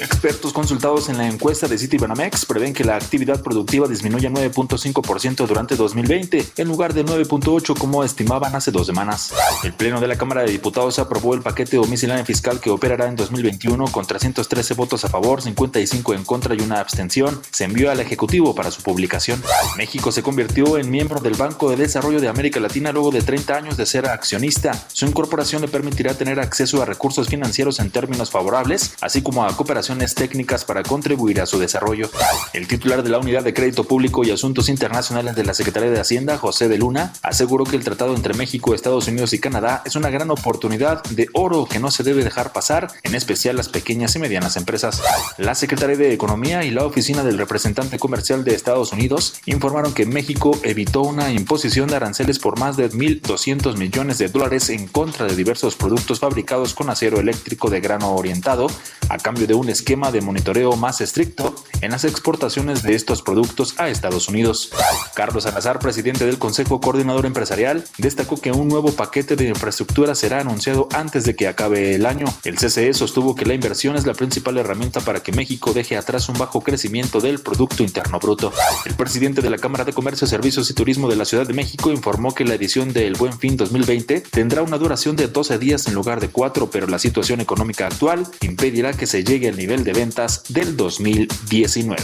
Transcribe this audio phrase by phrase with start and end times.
[0.00, 5.74] Expertos consultados en la encuesta de Citibanamex prevén que la actividad productiva disminuya 9.5% durante
[5.74, 9.32] 2020, en lugar de 9.8% como estimaban hace dos semanas.
[9.64, 13.16] El Pleno de la Cámara de Diputados aprobó el paquete domiciliario fiscal que operará en
[13.16, 17.40] 2021 con 313 votos a favor, 55 en contra y una abstención.
[17.50, 19.42] Se envió al Ejecutivo para su publicación.
[19.76, 23.56] México se convirtió en miembro del Banco de Desarrollo de América Latina luego de 30
[23.56, 24.86] años de ser accionista.
[24.92, 29.56] Su incorporación le permitirá tener acceso a recursos financieros en términos favorables, así como a
[29.56, 32.10] cooperación técnicas para contribuir a su desarrollo.
[32.52, 36.00] El titular de la Unidad de Crédito Público y Asuntos Internacionales de la Secretaría de
[36.00, 39.96] Hacienda, José de Luna, aseguró que el tratado entre México, Estados Unidos y Canadá es
[39.96, 44.14] una gran oportunidad de oro que no se debe dejar pasar, en especial las pequeñas
[44.14, 45.02] y medianas empresas.
[45.38, 50.04] La Secretaría de Economía y la Oficina del Representante Comercial de Estados Unidos informaron que
[50.04, 55.26] México evitó una imposición de aranceles por más de 1.200 millones de dólares en contra
[55.26, 58.68] de diversos productos fabricados con acero eléctrico de grano orientado
[59.08, 63.78] a cambio de un esquema de monitoreo más estricto en las exportaciones de estos productos
[63.78, 64.72] a Estados Unidos.
[65.14, 70.40] Carlos Salazar, presidente del Consejo Coordinador Empresarial, destacó que un nuevo paquete de infraestructura será
[70.40, 72.26] anunciado antes de que acabe el año.
[72.44, 76.28] El CCE sostuvo que la inversión es la principal herramienta para que México deje atrás
[76.28, 78.52] un bajo crecimiento del Producto Interno Bruto.
[78.84, 81.92] El presidente de la Cámara de Comercio, Servicios y Turismo de la Ciudad de México
[81.92, 85.94] informó que la edición del Buen Fin 2020 tendrá una duración de 12 días en
[85.94, 89.92] lugar de 4, pero la situación económica actual impedirá que se llegue al nivel de
[89.92, 92.02] ventas del 2019.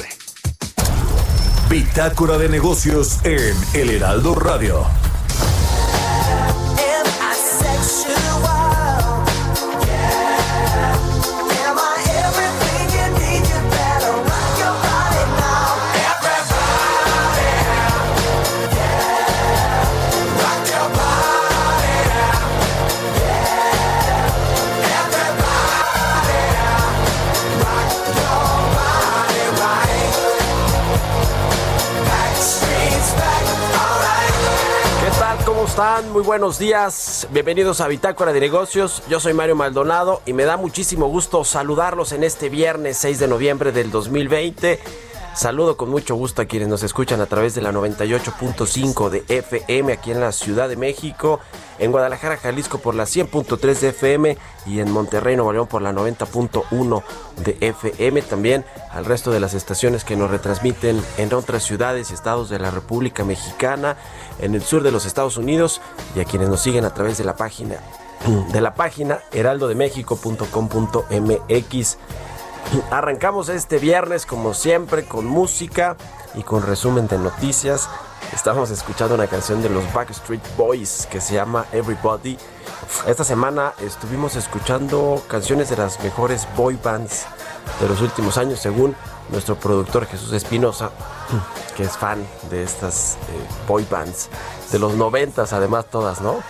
[1.71, 4.87] Bitácora de negocios en El Heraldo Radio.
[36.13, 37.27] Muy buenos días.
[37.33, 39.03] Bienvenidos a Bitácora de Negocios.
[39.09, 43.27] Yo soy Mario Maldonado y me da muchísimo gusto saludarlos en este viernes 6 de
[43.27, 44.79] noviembre del 2020.
[45.35, 49.93] Saludo con mucho gusto a quienes nos escuchan a través de la 98.5 de FM
[49.93, 51.41] aquí en la Ciudad de México,
[51.81, 55.93] en Guadalajara, Jalisco por la 100.3 de FM y en Monterrey, Nuevo León por la
[55.93, 57.03] 90.1
[57.45, 58.23] de FM.
[58.23, 62.61] También al resto de las estaciones que nos retransmiten en otras ciudades y estados de
[62.61, 63.97] la República Mexicana,
[64.39, 65.81] en el sur de los Estados Unidos
[66.15, 67.81] y a quienes nos siguen a través de la página
[68.53, 71.99] de la página heraldodemexico.com.mx
[72.91, 75.97] Arrancamos este viernes como siempre con música
[76.35, 77.89] y con resumen de noticias.
[78.33, 82.37] Estamos escuchando una canción de los Backstreet Boys que se llama Everybody.
[83.07, 87.27] Esta semana estuvimos escuchando canciones de las mejores boy bands
[87.81, 88.95] de los últimos años según
[89.31, 90.91] nuestro productor Jesús Espinosa,
[91.77, 94.29] que es fan de estas eh, boy bands
[94.73, 96.43] de los noventas además todas, ¿no?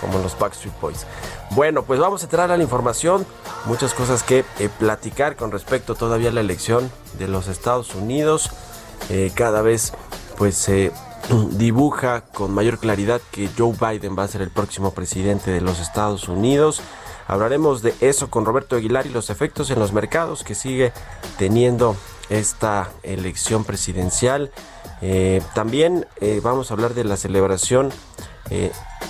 [0.00, 1.06] Como los Backstreet Boys.
[1.50, 3.26] Bueno, pues vamos a entrar a la información.
[3.66, 8.50] Muchas cosas que eh, platicar con respecto todavía a la elección de los Estados Unidos.
[9.08, 9.92] Eh, cada vez
[10.36, 10.90] pues se
[11.52, 15.78] dibuja con mayor claridad que Joe Biden va a ser el próximo presidente de los
[15.78, 16.80] Estados Unidos.
[17.28, 20.92] Hablaremos de eso con Roberto Aguilar y los efectos en los mercados que sigue
[21.38, 21.96] teniendo
[22.28, 24.50] esta elección presidencial.
[25.00, 26.06] Eh, también
[26.42, 27.92] vamos a hablar de la celebración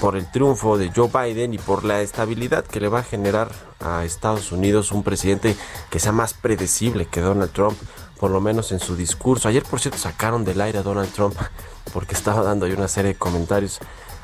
[0.00, 3.50] por el triunfo de Joe Biden y por la estabilidad que le va a generar
[3.80, 5.56] a Estados Unidos un presidente
[5.90, 7.76] que sea más predecible que Donald Trump,
[8.18, 9.48] por lo menos en su discurso.
[9.48, 11.36] Ayer, por cierto, sacaron del aire a Donald Trump
[11.92, 13.80] porque estaba dando ahí una serie de comentarios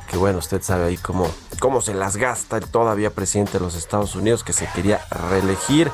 [0.08, 1.30] que, bueno, usted sabe ahí cómo,
[1.60, 5.90] cómo se las gasta el todavía presidente de los Estados Unidos que se quería reelegir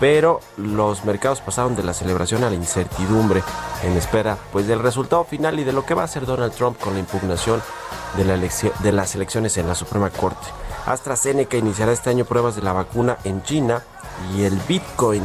[0.00, 3.42] pero los mercados pasaron de la celebración a la incertidumbre
[3.84, 6.78] en espera pues del resultado final y de lo que va a hacer Donald Trump
[6.78, 7.62] con la impugnación
[8.16, 10.46] de, la de las elecciones en la Suprema Corte.
[10.86, 13.82] AstraZeneca iniciará este año pruebas de la vacuna en China
[14.34, 15.22] y el Bitcoin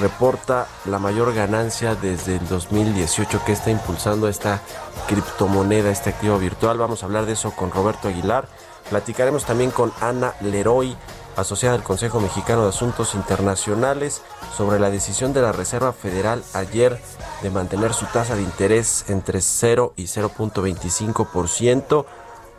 [0.00, 4.60] reporta la mayor ganancia desde el 2018 que está impulsando esta
[5.08, 6.78] criptomoneda, este activo virtual.
[6.78, 8.48] Vamos a hablar de eso con Roberto Aguilar.
[8.88, 10.96] Platicaremos también con Ana Leroy,
[11.40, 14.22] asociada del Consejo Mexicano de Asuntos Internacionales,
[14.56, 17.00] sobre la decisión de la Reserva Federal ayer
[17.42, 22.04] de mantener su tasa de interés entre 0 y 0.25%.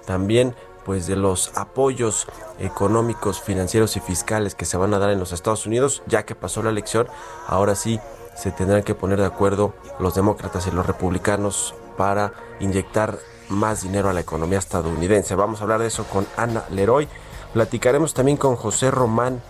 [0.05, 0.55] También
[0.85, 2.27] pues de los apoyos
[2.59, 6.35] económicos, financieros y fiscales que se van a dar en los Estados Unidos, ya que
[6.35, 7.07] pasó la elección,
[7.47, 7.99] ahora sí
[8.35, 13.19] se tendrán que poner de acuerdo los demócratas y los republicanos para inyectar
[13.49, 15.35] más dinero a la economía estadounidense.
[15.35, 17.07] Vamos a hablar de eso con Ana Leroy.
[17.53, 19.41] Platicaremos también con José Román,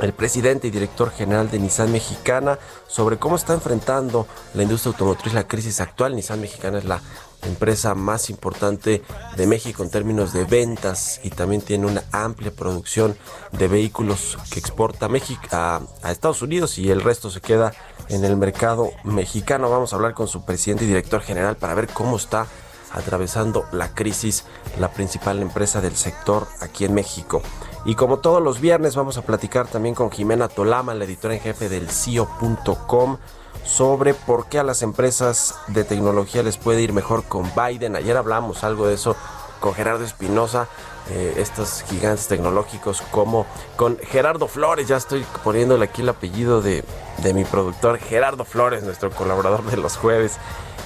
[0.00, 2.58] el presidente y director general de Nissan Mexicana,
[2.88, 6.14] sobre cómo está enfrentando la industria automotriz la crisis actual.
[6.14, 7.00] Nissan Mexicana es la
[7.42, 9.02] empresa más importante
[9.36, 13.16] de México en términos de ventas y también tiene una amplia producción
[13.52, 17.72] de vehículos que exporta a México a, Estados Unidos y el resto se queda
[18.08, 19.70] en el mercado mexicano.
[19.70, 22.46] Vamos a hablar con su presidente y director general para ver cómo está
[22.92, 24.44] atravesando la crisis
[24.78, 27.42] la principal empresa del sector aquí en México.
[27.84, 31.40] Y como todos los viernes vamos a platicar también con Jimena Tolama, la editora en
[31.40, 33.18] jefe del CIO.com
[33.64, 37.96] sobre por qué a las empresas de tecnología les puede ir mejor con Biden.
[37.96, 39.16] Ayer hablamos algo de eso
[39.60, 40.68] con Gerardo Espinosa,
[41.08, 43.46] eh, estos gigantes tecnológicos como
[43.76, 46.84] con Gerardo Flores, ya estoy poniéndole aquí el apellido de,
[47.18, 50.38] de mi productor Gerardo Flores, nuestro colaborador de los jueves.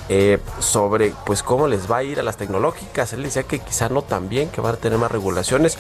[0.09, 3.13] Eh, sobre pues cómo les va a ir a las tecnológicas.
[3.13, 5.77] Él decía que quizá no tan bien, que van a tener más regulaciones,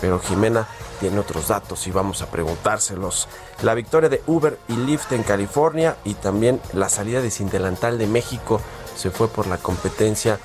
[0.00, 0.68] pero Jimena
[1.00, 3.28] tiene otros datos y vamos a preguntárselos.
[3.62, 7.98] La victoria de Uber y Lyft en California y también la salida de Sin Delantal
[7.98, 8.60] de México
[8.94, 10.38] se fue por la competencia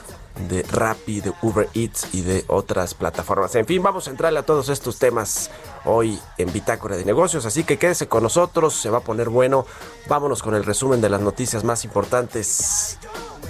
[0.47, 3.55] de Rappi, de Uber Eats y de otras plataformas.
[3.55, 5.49] En fin, vamos a entrarle a todos estos temas
[5.85, 9.65] hoy en Bitácora de Negocios, así que quédese con nosotros, se va a poner bueno.
[10.07, 12.97] Vámonos con el resumen de las noticias más importantes.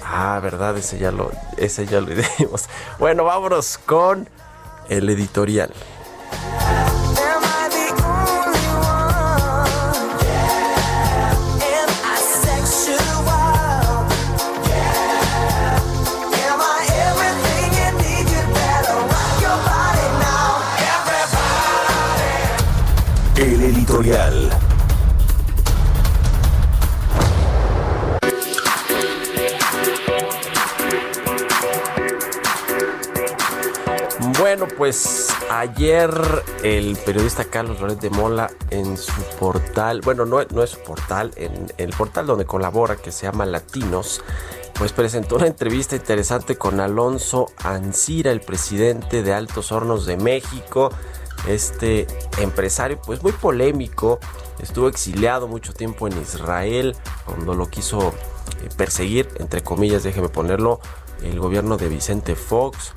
[0.03, 2.07] Ah, verdad, ese ya lo, ese ya lo
[2.39, 2.65] dimos.
[2.99, 4.29] Bueno, vámonos con
[4.89, 5.73] el editorial.
[34.37, 36.11] Bueno, pues ayer
[36.61, 41.31] el periodista Carlos Loret de Mola en su portal, bueno, no, no es su portal,
[41.35, 44.21] en el portal donde colabora que se llama Latinos,
[44.75, 50.91] pues presentó una entrevista interesante con Alonso Ancira, el presidente de Altos Hornos de México
[51.47, 52.07] este
[52.39, 54.19] empresario pues muy polémico,
[54.59, 56.95] estuvo exiliado mucho tiempo en Israel
[57.25, 60.79] cuando lo quiso eh, perseguir, entre comillas, déjeme ponerlo,
[61.23, 62.93] el gobierno de Vicente Fox.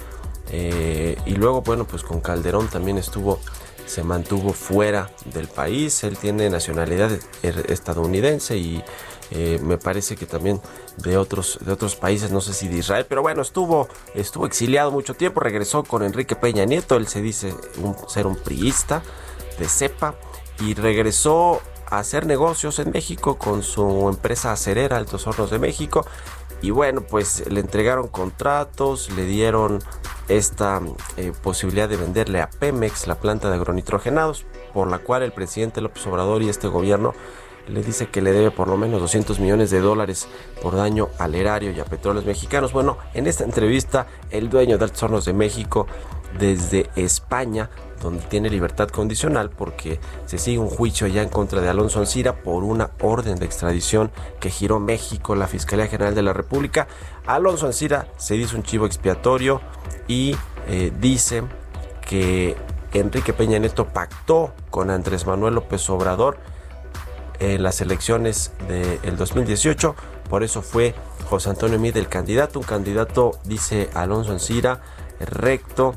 [0.53, 3.39] Eh, y luego, bueno, pues con Calderón también estuvo,
[3.87, 6.03] se mantuvo fuera del país.
[6.05, 7.13] Él tiene nacionalidad
[7.43, 8.83] er, estadounidense y
[9.31, 10.61] eh, me parece que también
[10.97, 14.91] de otros, de otros países, no sé si de Israel, pero bueno, estuvo, estuvo exiliado
[14.91, 17.55] mucho tiempo, regresó con Enrique Peña Nieto, él se dice
[18.09, 19.03] ser un priista
[19.59, 20.15] de cepa
[20.61, 26.05] y regresó a hacer negocios en México con su empresa acerera Altos Hornos de México
[26.63, 29.79] y bueno, pues le entregaron contratos, le dieron
[30.29, 30.81] esta
[31.17, 34.45] eh, posibilidad de venderle a Pemex la planta de agronitrogenados,
[34.75, 37.15] por la cual el presidente López Obrador y este gobierno
[37.69, 40.29] le dice que le debe por lo menos 200 millones de dólares
[40.63, 42.73] por daño al erario y a petróleos mexicanos.
[42.73, 45.87] Bueno, en esta entrevista, el dueño de Altos Hornos de México,
[46.39, 51.69] desde España, donde tiene libertad condicional porque se sigue un juicio ya en contra de
[51.69, 56.33] Alonso Ancira por una orden de extradición que giró México, la Fiscalía General de la
[56.33, 56.89] República.
[57.27, 59.61] Alonso Ancira se dice un chivo expiatorio
[60.09, 60.35] y
[60.69, 61.43] eh, dice
[62.01, 62.57] que
[62.93, 66.39] Enrique Peña Nieto pactó con Andrés Manuel López Obrador
[67.41, 69.97] en las elecciones del 2018.
[70.29, 70.95] Por eso fue
[71.29, 72.61] José Antonio Mide el candidato.
[72.61, 74.81] Un candidato, dice Alonso Ancira,
[75.19, 75.95] recto,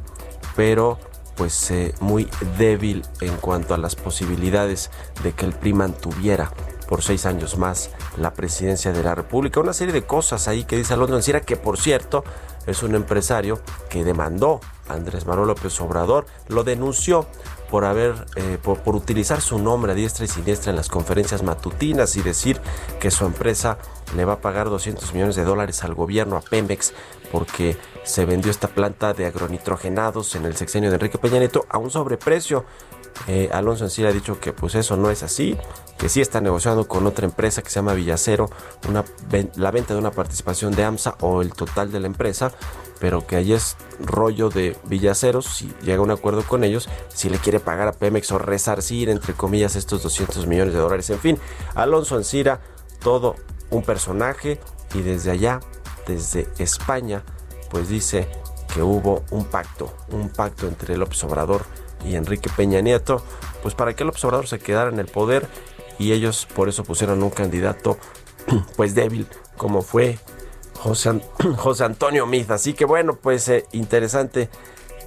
[0.56, 0.98] pero
[1.36, 4.92] pues eh, muy débil en cuanto a las posibilidades
[5.24, 6.52] de que el PRI mantuviera
[6.88, 9.60] por seis años más la presidencia de la República.
[9.60, 12.24] Una serie de cosas ahí que dice Alonso Ancira, que por cierto,
[12.68, 17.26] es un empresario que demandó a Andrés Manuel López Obrador, lo denunció
[17.74, 22.16] por haber eh, por, utilizar su nombre a diestra y siniestra en las conferencias matutinas
[22.18, 22.62] y decir
[23.00, 23.80] que su empresa
[24.16, 26.94] le va a pagar 200 millones de dólares al gobierno a Pemex
[27.32, 31.80] porque se vendió esta planta de agronitrogenados en el sexenio de Enrique Peña Nieto a
[31.80, 32.64] un sobreprecio.
[33.28, 35.58] Eh, Alonso Encina ha dicho que pues eso no es así,
[35.98, 38.50] que sí está negociando con otra empresa que se llama Villacero
[39.56, 42.52] la venta de una participación de AMSA o el total de la empresa
[43.04, 47.30] pero que ahí es rollo de Villaceros, si llega a un acuerdo con ellos, si
[47.30, 51.10] le quiere pagar a Pemex o resarcir, entre comillas, estos 200 millones de dólares.
[51.10, 51.38] En fin,
[51.76, 52.62] Alonso Ancira,
[53.02, 53.36] todo
[53.72, 54.62] un personaje
[54.94, 55.60] y desde allá,
[56.08, 57.26] desde España,
[57.70, 58.26] pues dice
[58.74, 61.66] que hubo un pacto, un pacto entre López Obrador
[62.16, 63.24] Enrique Peña Nieto,
[63.62, 65.48] pues para que López Obrador se quedara en el poder
[66.00, 67.98] y ellos por eso pusieron un candidato
[68.76, 70.20] pues débil como fue
[70.84, 72.50] José, Antonio Miz.
[72.50, 74.50] Así que bueno, pues eh, interesante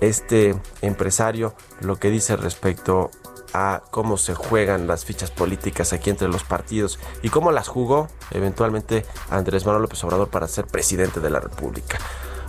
[0.00, 3.10] este empresario lo que dice respecto
[3.52, 8.08] a cómo se juegan las fichas políticas aquí entre los partidos y cómo las jugó
[8.30, 11.98] eventualmente Andrés Manuel López Obrador para ser presidente de la República.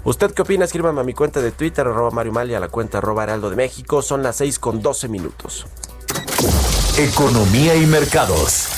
[0.08, 0.64] ¿Usted qué opina?
[0.64, 3.58] Escríbame a mi cuenta de Twitter, arroba Mario Mal, a la cuenta arroba Heraldo de
[3.58, 4.02] México.
[4.02, 5.68] Son las 6 con 12 minutos.
[6.98, 8.70] Economía y mercados.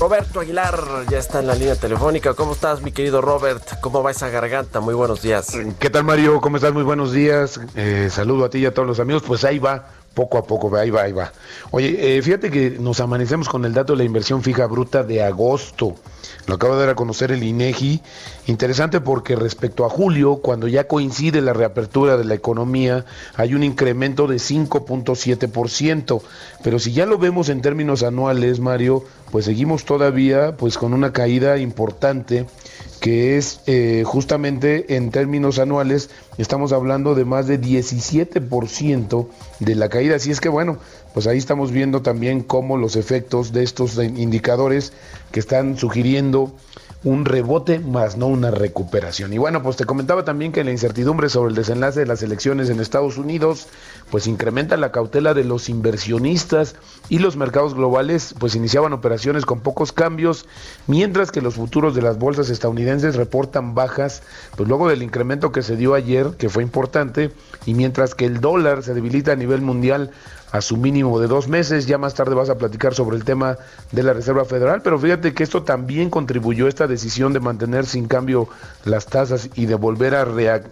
[0.00, 0.76] Roberto Aguilar
[1.08, 2.34] ya está en la línea telefónica.
[2.34, 3.62] ¿Cómo estás, mi querido Robert?
[3.80, 4.80] ¿Cómo va esa garganta?
[4.80, 5.56] Muy buenos días.
[5.78, 6.40] ¿Qué tal, Mario?
[6.40, 6.72] ¿Cómo estás?
[6.72, 7.60] Muy buenos días.
[7.76, 9.22] Eh, saludo a ti y a todos los amigos.
[9.24, 11.32] Pues ahí va, poco a poco, ahí va, ahí va.
[11.72, 15.22] Oye, eh, fíjate que nos amanecemos con el dato de la inversión fija bruta de
[15.22, 15.96] agosto.
[16.46, 18.00] Lo acaba de dar a conocer el INEGI.
[18.46, 23.04] Interesante porque respecto a julio, cuando ya coincide la reapertura de la economía,
[23.34, 26.22] hay un incremento de 5.7%.
[26.62, 31.12] Pero si ya lo vemos en términos anuales, Mario, pues seguimos todavía pues con una
[31.12, 32.46] caída importante
[33.04, 36.08] que es eh, justamente en términos anuales,
[36.38, 39.28] estamos hablando de más de 17%
[39.60, 40.16] de la caída.
[40.16, 40.78] Así es que bueno,
[41.12, 44.94] pues ahí estamos viendo también cómo los efectos de estos indicadores
[45.32, 46.54] que están sugiriendo
[47.04, 49.32] un rebote más no una recuperación.
[49.32, 52.70] Y bueno, pues te comentaba también que la incertidumbre sobre el desenlace de las elecciones
[52.70, 53.68] en Estados Unidos
[54.10, 56.76] pues incrementa la cautela de los inversionistas
[57.08, 60.46] y los mercados globales pues iniciaban operaciones con pocos cambios,
[60.86, 64.22] mientras que los futuros de las bolsas estadounidenses reportan bajas,
[64.56, 67.32] pues luego del incremento que se dio ayer, que fue importante,
[67.66, 70.10] y mientras que el dólar se debilita a nivel mundial
[70.54, 71.86] a su mínimo de dos meses.
[71.86, 73.58] Ya más tarde vas a platicar sobre el tema
[73.90, 77.86] de la Reserva Federal, pero fíjate que esto también contribuyó a esta decisión de mantener
[77.86, 78.48] sin cambio
[78.84, 80.24] las tasas y de volver a,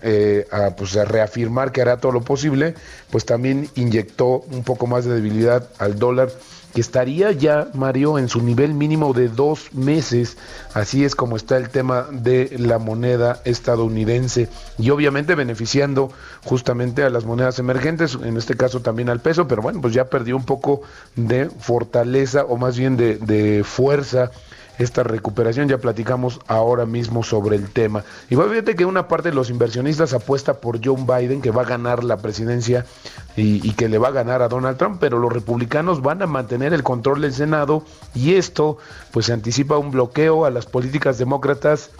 [0.02, 0.46] eh,
[0.76, 2.76] pues, a reafirmar que hará todo lo posible,
[3.10, 6.30] pues también inyectó un poco más de debilidad al dólar
[6.74, 10.36] que estaría ya, Mario, en su nivel mínimo de dos meses.
[10.74, 14.48] Así es como está el tema de la moneda estadounidense
[14.78, 16.10] y obviamente beneficiando
[16.44, 20.06] justamente a las monedas emergentes, en este caso también al peso, pero bueno, pues ya
[20.06, 20.82] perdió un poco
[21.14, 24.30] de fortaleza o más bien de, de fuerza
[24.78, 25.68] esta recuperación.
[25.68, 28.04] Ya platicamos ahora mismo sobre el tema.
[28.30, 31.66] Y fíjate que una parte de los inversionistas apuesta por John Biden, que va a
[31.66, 32.86] ganar la presidencia
[33.36, 36.26] y, y, que le va a ganar a Donald Trump, pero los republicanos van a
[36.26, 38.78] mantener el control del Senado y esto
[39.10, 41.90] pues se anticipa un bloqueo a las políticas demócratas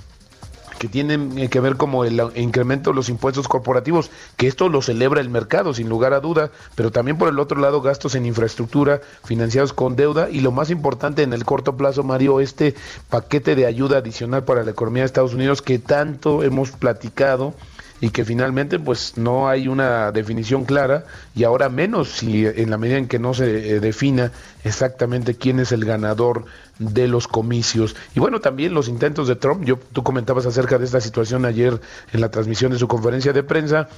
[0.78, 4.82] que tienen eh, que ver como el incremento de los impuestos corporativos, que esto lo
[4.82, 8.26] celebra el mercado, sin lugar a duda, pero también por el otro lado gastos en
[8.26, 12.74] infraestructura financiados con deuda y lo más importante en el corto plazo, Mario, este
[13.08, 17.54] paquete de ayuda adicional para la economía de Estados Unidos que tanto hemos platicado
[18.02, 21.04] y que finalmente pues no hay una definición clara
[21.36, 24.32] y ahora menos si en la medida en que no se eh, defina
[24.64, 26.44] exactamente quién es el ganador
[26.80, 27.94] de los comicios.
[28.16, 31.80] Y bueno, también los intentos de Trump, yo tú comentabas acerca de esta situación ayer
[32.12, 33.88] en la transmisión de su conferencia de prensa,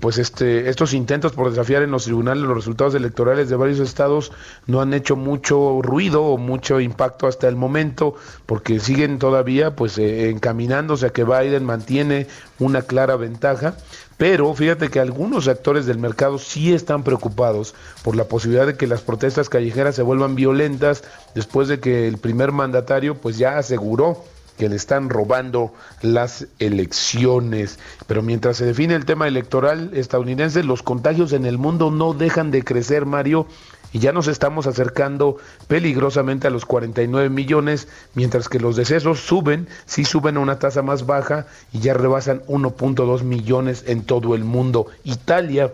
[0.00, 4.32] pues este, estos intentos por desafiar en los tribunales los resultados electorales de varios estados
[4.66, 8.14] no han hecho mucho ruido o mucho impacto hasta el momento,
[8.46, 12.26] porque siguen todavía pues eh, encaminándose a que Biden mantiene
[12.58, 13.76] una clara ventaja.
[14.16, 18.86] Pero fíjate que algunos actores del mercado sí están preocupados por la posibilidad de que
[18.86, 24.24] las protestas callejeras se vuelvan violentas después de que el primer mandatario pues ya aseguró
[24.56, 25.72] que le están robando
[26.02, 27.78] las elecciones.
[28.06, 32.50] Pero mientras se define el tema electoral estadounidense, los contagios en el mundo no dejan
[32.50, 33.46] de crecer, Mario,
[33.92, 39.68] y ya nos estamos acercando peligrosamente a los 49 millones, mientras que los decesos suben,
[39.86, 44.44] sí suben a una tasa más baja y ya rebasan 1.2 millones en todo el
[44.44, 44.86] mundo.
[45.04, 45.72] Italia,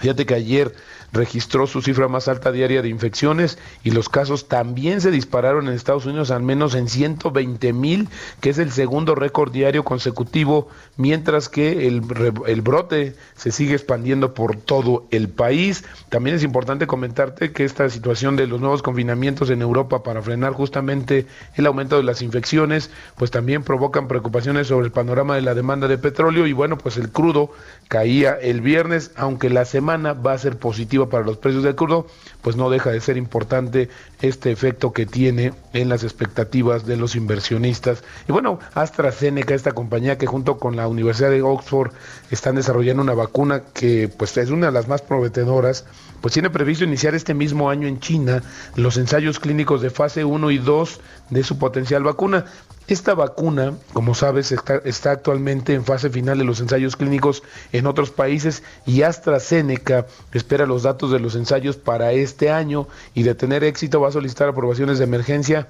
[0.00, 0.74] fíjate que ayer
[1.16, 5.74] registró su cifra más alta diaria de infecciones y los casos también se dispararon en
[5.74, 8.08] Estados Unidos al menos en 120 mil,
[8.40, 12.02] que es el segundo récord diario consecutivo, mientras que el,
[12.46, 15.84] el brote se sigue expandiendo por todo el país.
[16.08, 20.52] También es importante comentarte que esta situación de los nuevos confinamientos en Europa para frenar
[20.52, 25.54] justamente el aumento de las infecciones, pues también provocan preocupaciones sobre el panorama de la
[25.54, 27.50] demanda de petróleo y bueno, pues el crudo
[27.88, 32.06] caía el viernes, aunque la semana va a ser positiva para los precios del crudo,
[32.42, 33.88] pues no deja de ser importante
[34.20, 38.02] este efecto que tiene en las expectativas de los inversionistas.
[38.28, 41.92] Y bueno, AstraZeneca, esta compañía que junto con la Universidad de Oxford
[42.30, 45.84] están desarrollando una vacuna que pues es una de las más prometedoras,
[46.20, 48.42] pues tiene previsto iniciar este mismo año en China
[48.74, 52.46] los ensayos clínicos de fase 1 y 2 de su potencial vacuna.
[52.88, 57.86] Esta vacuna, como sabes, está, está, actualmente en fase final de los ensayos clínicos en
[57.86, 63.34] otros países y AstraZeneca espera los datos de los ensayos para este año y de
[63.34, 65.66] tener éxito va a solicitar aprobaciones de emergencia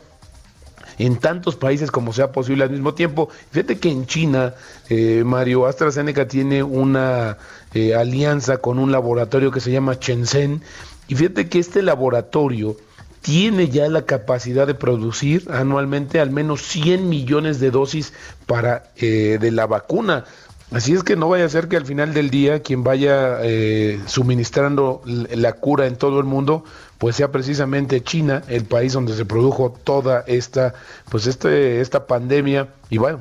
[0.98, 3.30] en tantos países como sea posible al mismo tiempo.
[3.50, 4.54] Fíjate que en China,
[4.90, 7.38] eh, Mario, AstraZeneca tiene una
[7.72, 10.62] eh, alianza con un laboratorio que se llama Shenzhen
[11.08, 12.76] y fíjate que este laboratorio
[13.20, 18.12] tiene ya la capacidad de producir anualmente al menos 100 millones de dosis
[18.46, 20.24] para eh, de la vacuna.
[20.72, 24.00] Así es que no vaya a ser que al final del día quien vaya eh,
[24.06, 26.64] suministrando la cura en todo el mundo
[26.98, 30.74] pues sea precisamente China el país donde se produjo toda esta
[31.10, 32.68] pues este esta pandemia.
[32.88, 33.20] Y bueno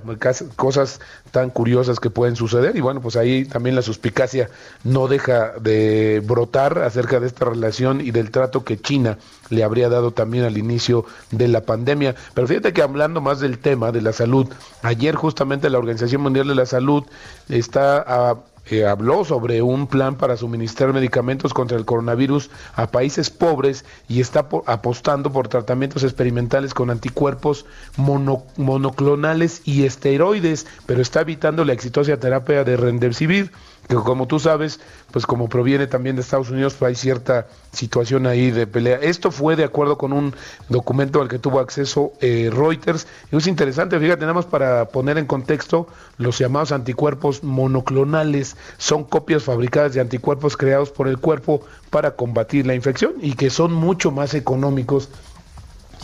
[0.55, 1.01] cosas
[1.31, 2.75] tan curiosas que pueden suceder.
[2.75, 4.49] Y bueno pues ahí también la suspicacia
[4.83, 9.17] no deja de brotar acerca de esta relación y del trato que China
[9.49, 12.15] le habría dado también al inicio de la pandemia.
[12.33, 14.47] Pero fíjate que hablando más del tema de la salud
[14.83, 17.03] ayer justamente la Organización Mundial de la Salud
[17.49, 18.37] está a
[18.67, 24.21] eh, habló sobre un plan para suministrar medicamentos contra el coronavirus a países pobres y
[24.21, 27.65] está apostando por tratamientos experimentales con anticuerpos
[27.97, 33.51] monoclonales y esteroides, pero está evitando la exitosa terapia de Remdesivir
[33.87, 34.79] que como tú sabes,
[35.11, 38.97] pues como proviene también de Estados Unidos, pues hay cierta situación ahí de pelea.
[38.97, 40.33] Esto fue de acuerdo con un
[40.69, 43.07] documento al que tuvo acceso eh, Reuters.
[43.31, 45.87] Y es interesante, fíjate, nada más para poner en contexto,
[46.17, 52.65] los llamados anticuerpos monoclonales son copias fabricadas de anticuerpos creados por el cuerpo para combatir
[52.65, 55.09] la infección y que son mucho más económicos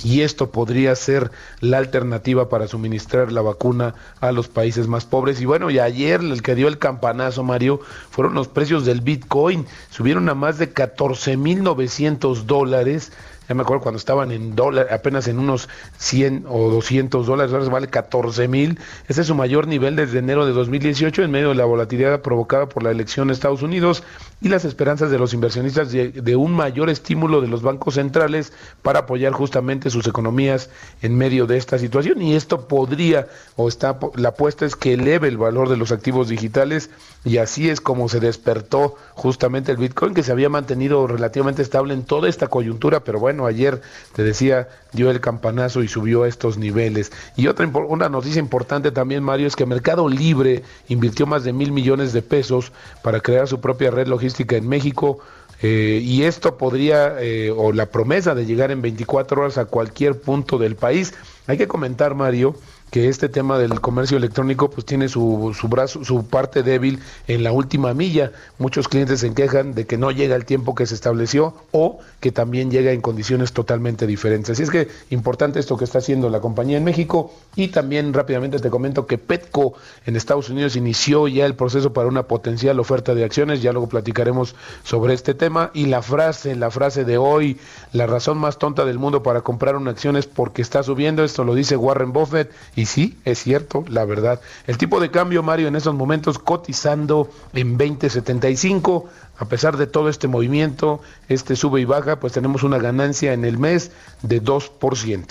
[0.03, 5.41] y esto podría ser la alternativa para suministrar la vacuna a los países más pobres.
[5.41, 9.65] Y bueno, y ayer el que dio el campanazo, Mario, fueron los precios del Bitcoin.
[9.89, 13.11] Subieron a más de 14.900 dólares
[13.51, 17.67] ya me acuerdo cuando estaban en dólar, apenas en unos 100 o 200 dólares, ahora
[17.67, 18.79] vale 14 mil.
[19.09, 22.69] Ese es su mayor nivel desde enero de 2018 en medio de la volatilidad provocada
[22.69, 24.03] por la elección de Estados Unidos
[24.39, 28.99] y las esperanzas de los inversionistas de, un mayor estímulo de los bancos centrales para
[28.99, 30.69] apoyar justamente sus economías
[31.01, 32.21] en medio de esta situación.
[32.21, 36.29] Y esto podría, o está, la apuesta es que eleve el valor de los activos
[36.29, 36.89] digitales
[37.25, 41.93] y así es como se despertó justamente el Bitcoin que se había mantenido relativamente estable
[41.93, 43.81] en toda esta coyuntura, pero bueno, ayer
[44.13, 47.11] te decía, dio el campanazo y subió a estos niveles.
[47.35, 51.71] Y otra una noticia importante también, Mario, es que Mercado Libre invirtió más de mil
[51.71, 52.71] millones de pesos
[53.03, 55.19] para crear su propia red logística en México.
[55.63, 60.19] Eh, y esto podría, eh, o la promesa de llegar en 24 horas a cualquier
[60.19, 61.13] punto del país.
[61.45, 62.55] Hay que comentar, Mario,
[62.91, 67.43] que este tema del comercio electrónico pues tiene su, su brazo, su parte débil en
[67.43, 68.33] la última milla.
[68.59, 72.33] Muchos clientes se quejan de que no llega el tiempo que se estableció o que
[72.33, 74.51] también llega en condiciones totalmente diferentes.
[74.51, 78.59] Así es que importante esto que está haciendo la compañía en México y también rápidamente
[78.59, 79.73] te comento que Petco
[80.05, 83.87] en Estados Unidos inició ya el proceso para una potencial oferta de acciones, ya luego
[83.87, 87.57] platicaremos sobre este tema y la frase, la frase de hoy,
[87.93, 91.45] la razón más tonta del mundo para comprar una acción es porque está subiendo, esto
[91.45, 92.51] lo dice Warren Buffett
[92.85, 94.41] sí, es cierto, la verdad.
[94.67, 99.05] El tipo de cambio, Mario, en estos momentos cotizando en 20.75.
[99.37, 103.45] A pesar de todo este movimiento, este sube y baja, pues tenemos una ganancia en
[103.45, 103.91] el mes
[104.21, 105.25] de 2%.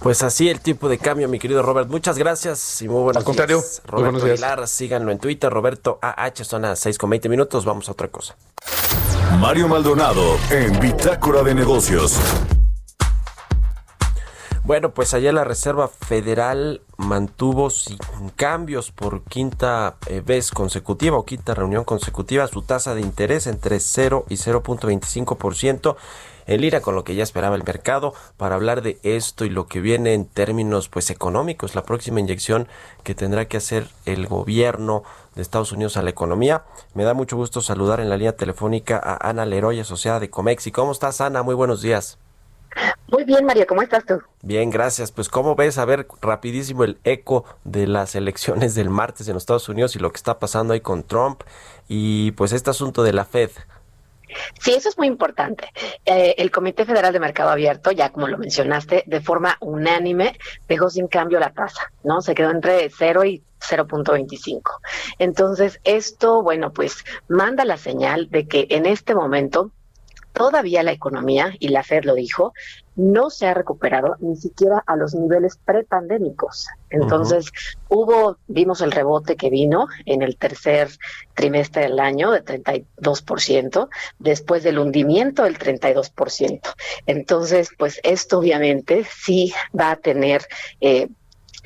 [0.00, 1.88] Pues así el tipo de cambio, mi querido Robert.
[1.88, 6.62] Muchas gracias y muy buenos Al contrario, Roberto Aguilar, síganlo en Twitter, Roberto AH, son
[6.62, 7.64] las 6 con 20 minutos.
[7.64, 8.36] Vamos a otra cosa.
[9.40, 12.18] Mario Maldonado en Bitácora de Negocios.
[14.68, 17.96] Bueno, pues allá la Reserva Federal mantuvo sin
[18.36, 23.80] cambios por quinta eh, vez consecutiva o quinta reunión consecutiva su tasa de interés entre
[23.80, 25.96] 0 y 0.25%
[26.46, 29.68] en línea con lo que ya esperaba el mercado para hablar de esto y lo
[29.68, 32.68] que viene en términos pues económicos, la próxima inyección
[33.04, 35.02] que tendrá que hacer el gobierno
[35.34, 36.64] de Estados Unidos a la economía.
[36.92, 40.72] Me da mucho gusto saludar en la línea telefónica a Ana Leroy, asociada de Comexi.
[40.72, 41.42] ¿Cómo estás, Ana?
[41.42, 42.18] Muy buenos días.
[43.10, 44.20] Muy bien, María, ¿cómo estás tú?
[44.42, 45.12] Bien, gracias.
[45.12, 45.78] Pues, ¿cómo ves?
[45.78, 49.98] A ver, rapidísimo el eco de las elecciones del martes en los Estados Unidos y
[49.98, 51.42] lo que está pasando ahí con Trump
[51.88, 53.50] y pues este asunto de la Fed.
[54.60, 55.68] Sí, eso es muy importante.
[56.04, 60.90] Eh, el Comité Federal de Mercado Abierto, ya como lo mencionaste, de forma unánime dejó
[60.90, 62.20] sin cambio la tasa, ¿no?
[62.20, 64.62] Se quedó entre 0 y 0.25.
[65.18, 69.72] Entonces, esto, bueno, pues manda la señal de que en este momento
[70.38, 72.54] todavía la economía, y la Fed lo dijo,
[72.98, 76.66] no se ha recuperado ni siquiera a los niveles prepandémicos.
[76.90, 77.52] Entonces,
[77.88, 80.88] hubo, vimos el rebote que vino en el tercer
[81.34, 86.60] trimestre del año de 32%, después del hundimiento del 32%.
[87.06, 90.42] Entonces, pues esto obviamente sí va a tener
[90.80, 91.08] eh,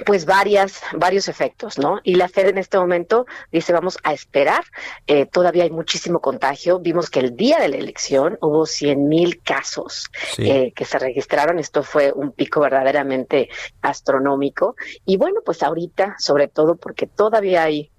[0.06, 2.00] pues varias, varios efectos, ¿no?
[2.02, 4.64] Y la Fed en este momento dice vamos a esperar,
[5.06, 9.42] eh, todavía hay muchísimo contagio, vimos que el día de la elección hubo 100 mil
[9.42, 13.48] casos eh, que se registraron, esto fue un pico verdaderamente
[13.80, 14.76] astronómico.
[15.04, 17.91] Y bueno, pues ahorita sobre todo porque todavía hay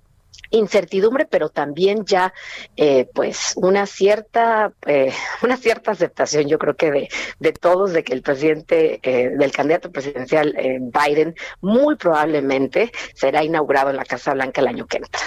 [0.53, 2.33] incertidumbre, pero también ya
[2.77, 5.11] eh, pues una cierta eh,
[5.43, 9.51] una cierta aceptación, yo creo que de, de todos de que el presidente eh, del
[9.51, 15.21] candidato presidencial Biden muy probablemente será inaugurado en la Casa Blanca el año que entra.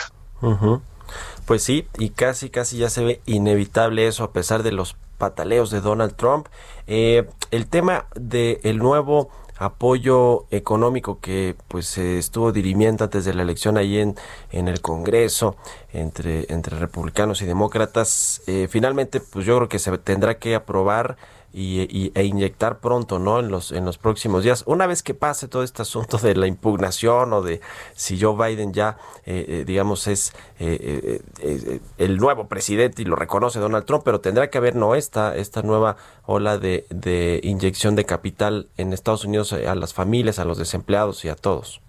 [1.44, 5.70] Pues sí, y casi casi ya se ve inevitable eso a pesar de los pataleos
[5.70, 6.48] de Donald Trump.
[6.86, 13.42] el tema del el nuevo apoyo económico que pues se estuvo dirimiendo antes de la
[13.42, 14.16] elección ahí en,
[14.50, 15.56] en el Congreso
[15.92, 21.16] entre, entre republicanos y demócratas, eh, finalmente pues yo creo que se tendrá que aprobar
[21.52, 23.40] y, e inyectar pronto, ¿no?
[23.40, 24.64] En los, en los próximos días.
[24.66, 27.60] Una vez que pase todo este asunto de la impugnación o de
[27.94, 31.20] si Joe Biden ya, eh, eh, digamos, es eh,
[31.98, 34.94] el nuevo presidente y lo reconoce Donald Trump, pero tendrá que haber, ¿no?
[34.94, 40.38] Esta, esta nueva ola de, de inyección de capital en Estados Unidos a las familias,
[40.38, 41.80] a los desempleados y a todos.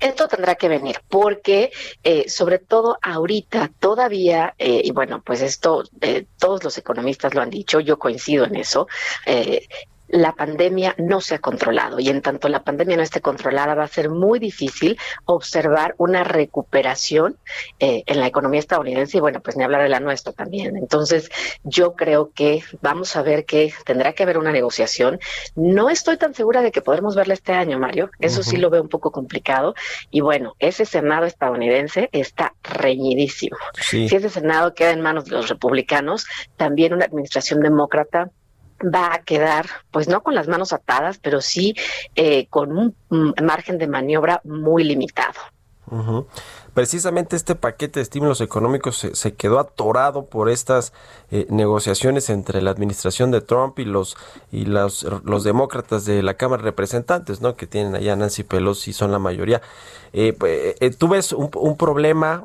[0.00, 1.72] Esto tendrá que venir porque,
[2.04, 7.42] eh, sobre todo ahorita, todavía, eh, y bueno, pues esto eh, todos los economistas lo
[7.42, 8.86] han dicho, yo coincido en eso,
[10.08, 13.84] la pandemia no se ha controlado y en tanto la pandemia no esté controlada va
[13.84, 17.36] a ser muy difícil observar una recuperación
[17.78, 20.76] eh, en la economía estadounidense y bueno, pues ni hablar de la nuestra también.
[20.76, 21.30] Entonces
[21.62, 25.18] yo creo que vamos a ver que tendrá que haber una negociación.
[25.54, 28.10] No estoy tan segura de que podremos verla este año, Mario.
[28.18, 29.74] Eso sí lo veo un poco complicado.
[30.10, 33.56] Y bueno, ese Senado estadounidense está reñidísimo.
[33.80, 38.30] Si ese Senado queda en manos de los republicanos, también una administración demócrata
[38.82, 41.74] va a quedar, pues no con las manos atadas, pero sí
[42.14, 42.94] eh, con un
[43.42, 45.40] margen de maniobra muy limitado.
[46.74, 50.92] Precisamente este paquete de estímulos económicos se, quedó atorado por estas
[51.30, 54.14] eh, negociaciones entre la administración de Trump y los
[54.52, 57.56] y los, los demócratas de la Cámara de Representantes, ¿no?
[57.56, 59.62] Que tienen allá Nancy Pelosi, son la mayoría.
[60.12, 62.44] Eh, pues, ¿Tú ves un, problema,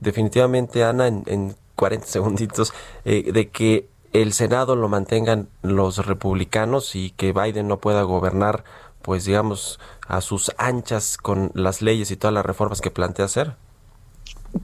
[0.00, 7.10] definitivamente, Ana, en, en 40 segunditos, de que el Senado lo mantengan los republicanos y
[7.10, 8.64] que Biden no pueda gobernar,
[9.00, 13.54] pues digamos, a sus anchas con las leyes y todas las reformas que plantea hacer?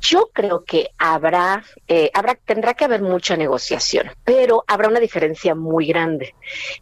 [0.01, 5.55] Yo creo que habrá, eh, habrá, tendrá que haber mucha negociación, pero habrá una diferencia
[5.55, 6.35] muy grande.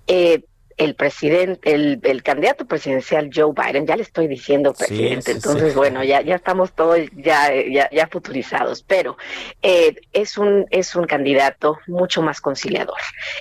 [0.09, 0.43] Eh,
[0.77, 6.05] el presidente, el, el, candidato presidencial Joe Biden, ya le estoy diciendo presidente, entonces bueno,
[6.05, 9.17] ya, ya estamos todos ya, ya, ya futurizados, pero
[9.63, 12.99] eh, es un, es un candidato mucho más conciliador.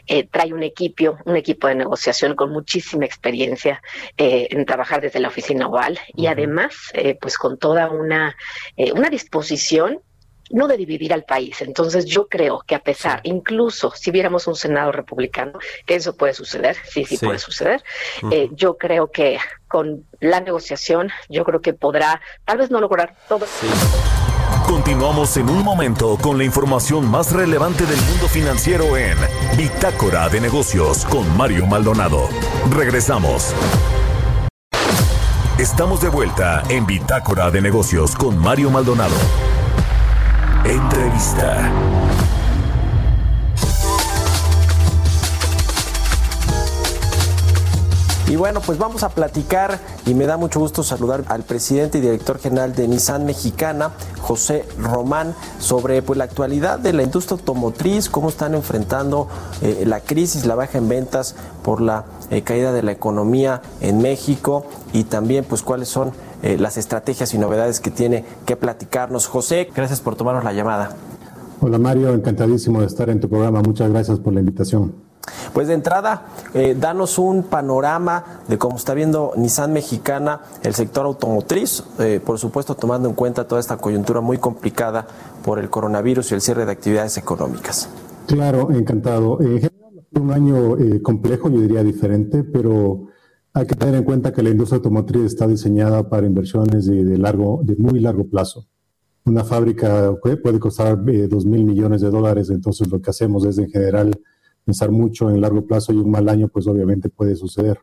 [0.07, 3.81] Eh, trae un equipo, un equipo de negociación con muchísima experiencia
[4.17, 8.35] eh, en trabajar desde la oficina oval y además, eh, pues con toda una,
[8.77, 10.01] eh, una disposición
[10.49, 11.61] no de dividir al país.
[11.61, 16.33] Entonces yo creo que a pesar, incluso si viéramos un Senado republicano, que eso puede
[16.33, 17.83] suceder, sí, sí, puede suceder,
[18.31, 23.15] eh, yo creo que con la negociación, yo creo que podrá tal vez no lograr
[23.27, 23.45] todo.
[24.67, 29.17] Continuamos en un momento con la información más relevante del mundo financiero en
[29.57, 32.29] Bitácora de Negocios con Mario Maldonado.
[32.71, 33.53] Regresamos.
[35.59, 39.15] Estamos de vuelta en Bitácora de Negocios con Mario Maldonado.
[40.67, 41.71] Entrevista.
[48.27, 52.01] Y bueno, pues vamos a platicar y me da mucho gusto saludar al presidente y
[52.01, 58.09] director general de Nissan Mexicana, José Román, sobre pues, la actualidad de la industria automotriz,
[58.09, 59.27] cómo están enfrentando
[59.61, 63.99] eh, la crisis, la baja en ventas por la eh, caída de la economía en
[63.99, 66.11] México y también pues cuáles son
[66.45, 69.25] eh, las estrategias y novedades que tiene que platicarnos.
[69.25, 70.95] José, gracias por tomarnos la llamada.
[71.59, 73.63] Hola Mario, encantadísimo de estar en tu programa.
[73.63, 74.93] Muchas gracias por la invitación.
[75.53, 81.07] Pues de entrada, eh, danos un panorama de cómo está viendo Nissan Mexicana el sector
[81.07, 85.07] automotriz, eh, por supuesto tomando en cuenta toda esta coyuntura muy complicada
[85.43, 87.89] por el coronavirus y el cierre de actividades económicas.
[88.27, 89.39] Claro, encantado.
[89.41, 93.07] En general, un año eh, complejo, yo diría diferente, pero
[93.55, 97.61] hay que tener en cuenta que la industria automotriz está diseñada para inversiones de, largo,
[97.63, 98.67] de muy largo plazo.
[99.23, 103.69] Una fábrica puede costar dos mil millones de dólares, entonces lo que hacemos es en
[103.69, 104.19] general
[104.65, 107.79] pensar mucho en largo plazo y un mal año, pues obviamente puede suceder.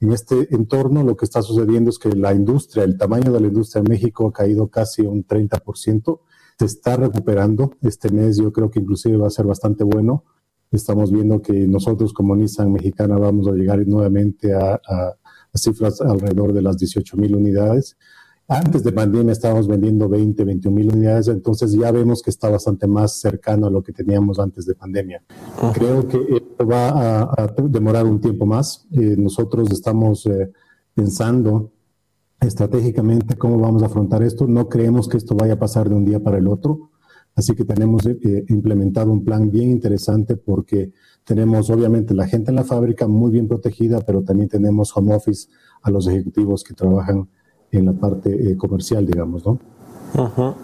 [0.00, 3.48] En este entorno lo que está sucediendo es que la industria, el tamaño de la
[3.48, 6.20] industria en México ha caído casi un 30%,
[6.58, 7.72] se está recuperando.
[7.82, 10.24] Este mes yo creo que inclusive va a ser bastante bueno.
[10.72, 15.16] Estamos viendo que nosotros como Nissan Mexicana vamos a llegar nuevamente a, a,
[15.52, 17.96] a cifras alrededor de las 18 mil unidades.
[18.48, 22.86] Antes de pandemia estábamos vendiendo 20, 21 mil unidades, entonces ya vemos que está bastante
[22.86, 25.22] más cercano a lo que teníamos antes de pandemia.
[25.72, 28.86] Creo que esto va a, a, demorar un tiempo más.
[28.92, 30.50] Eh, nosotros estamos eh,
[30.92, 31.70] pensando
[32.40, 34.46] estratégicamente cómo vamos a afrontar esto.
[34.46, 36.90] No creemos que esto vaya a pasar de un día para el otro.
[37.34, 40.92] Así que tenemos eh, implementado un plan bien interesante porque
[41.24, 45.48] tenemos obviamente la gente en la fábrica muy bien protegida, pero también tenemos home office
[45.82, 47.28] a los ejecutivos que trabajan
[47.70, 49.58] en la parte eh, comercial, digamos, ¿no?
[50.14, 50.54] Uh.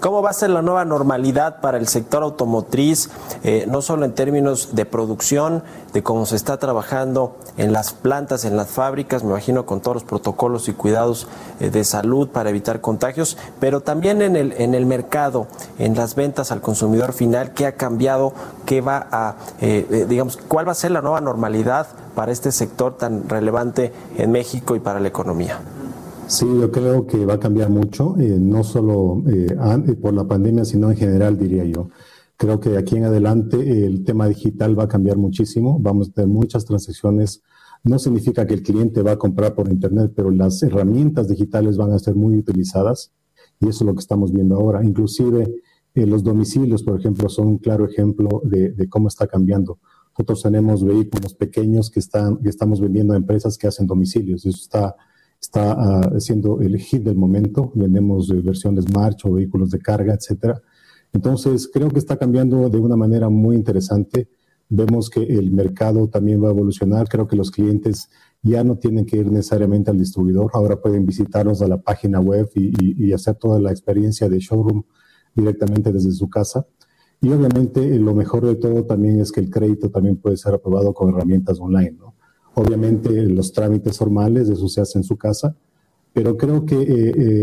[0.00, 3.08] ¿Cómo va a ser la nueva normalidad para el sector automotriz,
[3.42, 5.62] eh, no solo en términos de producción,
[5.94, 9.96] de cómo se está trabajando en las plantas, en las fábricas, me imagino con todos
[9.96, 11.26] los protocolos y cuidados
[11.60, 15.46] eh, de salud para evitar contagios, pero también en el, en el mercado,
[15.78, 18.34] en las ventas al consumidor final, qué ha cambiado,
[18.66, 22.98] qué va a, eh, digamos, cuál va a ser la nueva normalidad para este sector
[22.98, 25.58] tan relevante en México y para la economía?
[26.28, 29.54] Sí, yo creo que va a cambiar mucho, eh, no solo eh,
[30.00, 31.88] por la pandemia, sino en general, diría yo.
[32.36, 36.08] Creo que de aquí en adelante eh, el tema digital va a cambiar muchísimo, vamos
[36.08, 37.42] a tener muchas transacciones.
[37.84, 41.92] No significa que el cliente va a comprar por Internet, pero las herramientas digitales van
[41.92, 43.12] a ser muy utilizadas
[43.60, 44.84] y eso es lo que estamos viendo ahora.
[44.84, 45.62] Inclusive
[45.94, 49.78] los domicilios, por ejemplo, son un claro ejemplo de, de, cómo está cambiando.
[50.10, 54.44] Nosotros tenemos vehículos pequeños que, están, que estamos vendiendo a empresas que hacen domicilios.
[54.44, 54.96] Eso está
[55.40, 57.72] está uh, siendo el hit del momento.
[57.74, 60.60] Vendemos eh, versiones March o vehículos de carga, etcétera.
[61.12, 64.28] Entonces, creo que está cambiando de una manera muy interesante.
[64.68, 67.08] Vemos que el mercado también va a evolucionar.
[67.08, 68.10] Creo que los clientes
[68.42, 70.50] ya no tienen que ir necesariamente al distribuidor.
[70.54, 74.82] Ahora pueden visitarnos a la página web y, y, hacer toda la experiencia de showroom
[75.34, 76.66] directamente desde su casa.
[77.20, 80.54] Y obviamente eh, lo mejor de todo también es que el crédito también puede ser
[80.54, 81.96] aprobado con herramientas online.
[82.58, 85.54] Obviamente los trámites formales, eso se hace en su casa,
[86.14, 86.84] pero creo que eh,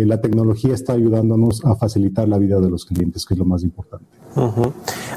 [0.02, 3.46] eh, la tecnología está ayudándonos a facilitar la vida de los clientes, que es lo
[3.46, 4.08] más importante.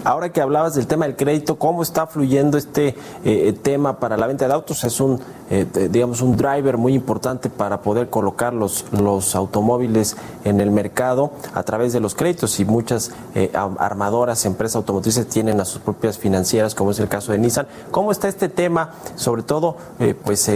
[0.05, 4.27] Ahora que hablabas del tema del crédito, ¿cómo está fluyendo este eh, tema para la
[4.27, 4.85] venta de autos?
[4.85, 10.61] Es un, eh, digamos, un driver muy importante para poder colocar los, los automóviles en
[10.61, 15.65] el mercado a través de los créditos y muchas eh, armadoras, empresas automotrices tienen a
[15.65, 17.67] sus propias financieras, como es el caso de Nissan.
[17.91, 20.51] ¿Cómo está este tema, sobre todo, eh, pues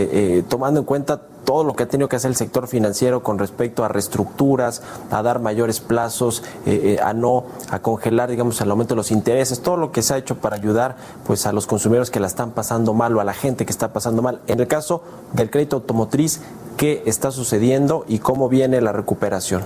[0.49, 3.85] tomando en cuenta todo lo que ha tenido que hacer el sector financiero con respecto
[3.85, 8.95] a reestructuras, a dar mayores plazos, eh, eh, a no, a congelar, digamos, el aumento
[8.95, 12.11] de los intereses, todo lo que se ha hecho para ayudar pues a los consumidores
[12.11, 14.41] que la están pasando mal o a la gente que está pasando mal.
[14.47, 16.41] En el caso del crédito automotriz,
[16.77, 19.63] ¿qué está sucediendo y cómo viene la recuperación?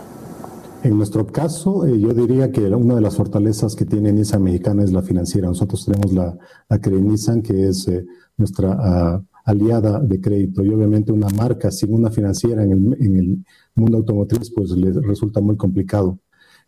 [0.83, 4.85] En nuestro caso, eh, yo diría que una de las fortalezas que tiene Nissan Mexicana
[4.85, 5.49] es la financiera.
[5.49, 6.37] Nosotros tenemos la,
[6.69, 7.89] la Nissan, que es
[8.37, 8.69] nuestra
[9.17, 14.51] uh, aliada de crédito y obviamente una marca sin una financiera en el, mundo automotriz
[14.51, 16.19] pues les resulta muy complicado.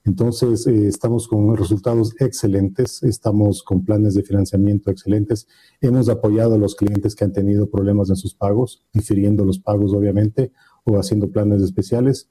[0.04, 5.48] Entonces eh, estamos con resultados excelentes, estamos con planes de financiamiento excelentes,
[5.80, 9.92] hemos apoyado a los clientes que han tenido problemas en sus pagos, difiriendo los pagos
[9.94, 10.52] obviamente
[10.84, 12.28] o haciendo planes especiales,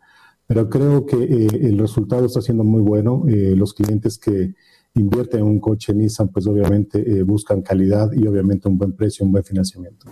[0.47, 3.23] pero creo que eh, el resultado está siendo muy bueno.
[3.27, 4.53] Eh, los clientes que
[4.93, 9.33] invierten en un coche Nissan pues obviamente buscan calidad y obviamente un buen precio, un
[9.33, 10.05] buen financiamiento.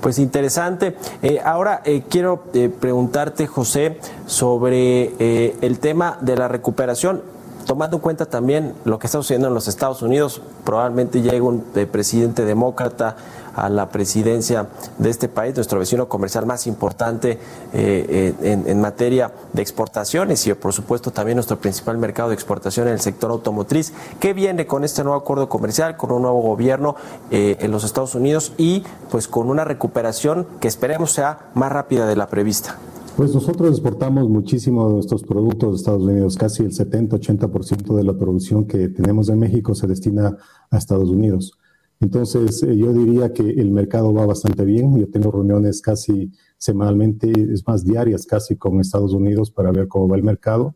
[0.00, 0.96] Pues interesante.
[1.22, 7.22] Eh, ahora eh, quiero eh, preguntarte, José, sobre eh, el tema de la recuperación.
[7.66, 11.60] Tomando en cuenta también lo que está sucediendo en los Estados Unidos, probablemente llegue un
[11.92, 13.16] presidente demócrata
[13.60, 14.68] a la presidencia
[14.98, 17.38] de este país, nuestro vecino comercial más importante
[17.72, 22.88] eh, en, en, materia de exportaciones y por supuesto también nuestro principal mercado de exportación
[22.88, 23.92] en el sector automotriz.
[24.18, 26.96] ¿Qué viene con este nuevo acuerdo comercial, con un nuevo gobierno
[27.30, 32.16] en los Estados Unidos y pues con una recuperación que esperemos sea más rápida de
[32.16, 32.76] la prevista?
[33.16, 38.16] Pues nosotros exportamos muchísimo de nuestros productos de Estados Unidos, casi el 70-80% de la
[38.16, 40.38] producción que tenemos en México se destina
[40.70, 41.58] a Estados Unidos.
[42.00, 44.98] Entonces, eh, yo diría que el mercado va bastante bien.
[44.98, 50.08] Yo tengo reuniones casi semanalmente, es más diarias casi con Estados Unidos para ver cómo
[50.08, 50.74] va el mercado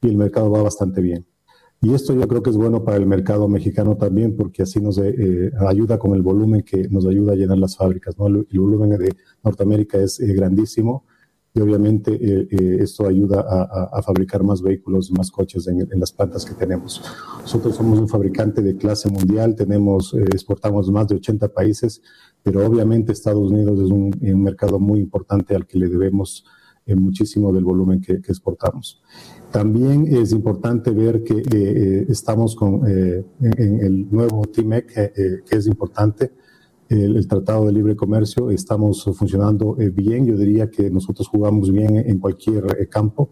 [0.00, 1.26] y el mercado va bastante bien.
[1.82, 4.98] Y esto yo creo que es bueno para el mercado mexicano también porque así nos
[4.98, 8.16] eh, ayuda con el volumen que nos ayuda a llenar las fábricas.
[8.18, 8.28] ¿no?
[8.28, 11.04] El, volumen de Norteamérica es eh, grandísimo
[11.54, 13.40] y obviamente eh, eh, esto ayuda
[13.92, 17.02] a, fabricar más vehículos, más coches en, las plantas que tenemos.
[17.42, 22.00] Nosotros somos un fabricante de clase mundial, tenemos, eh, exportamos más de 80 países,
[22.42, 24.12] pero obviamente Estados Unidos es un,
[24.42, 26.44] mercado muy importante al que le debemos
[26.86, 29.02] muchísimo del volumen que, exportamos.
[29.52, 34.86] También es importante ver que estamos con en, el nuevo TIMEC,
[35.44, 36.32] que es importante
[36.92, 40.26] el, Tratado de Libre Comercio, estamos funcionando eh, bien.
[40.26, 43.30] Yo diría que nosotros jugamos bien en cualquier eh, campo.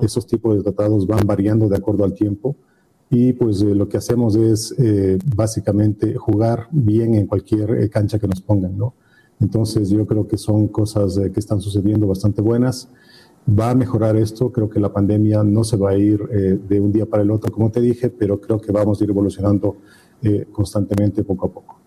[0.00, 2.54] Esos tipos de tratados van variando de acuerdo al tiempo
[3.10, 4.72] y pues eh, lo que hacemos es
[5.34, 8.94] básicamente jugar bien en cualquier cancha que nos pongan, ¿no?
[9.40, 12.88] Entonces yo creo que son cosas que están sucediendo bastante buenas.
[13.48, 16.20] Va a mejorar esto, creo que la pandemia no se va a ir
[16.68, 19.10] de un día para el otro, como te dije, pero creo que vamos a ir
[19.10, 19.78] evolucionando
[20.52, 21.79] constantemente poco a poco.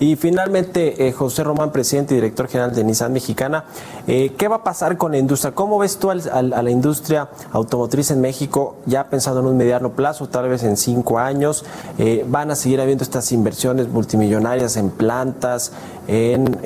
[0.00, 3.64] Y finalmente, eh, José Román, presidente y director general de Nissan Mexicana,
[4.08, 5.54] eh, ¿qué va a pasar con la industria?
[5.54, 10.28] ¿Cómo ves tú a la industria automotriz en México, ya pensando en un mediano plazo,
[10.28, 11.64] tal vez en cinco años?
[11.98, 15.70] Eh, ¿Van a seguir habiendo estas inversiones multimillonarias en plantas,
[16.08, 16.58] en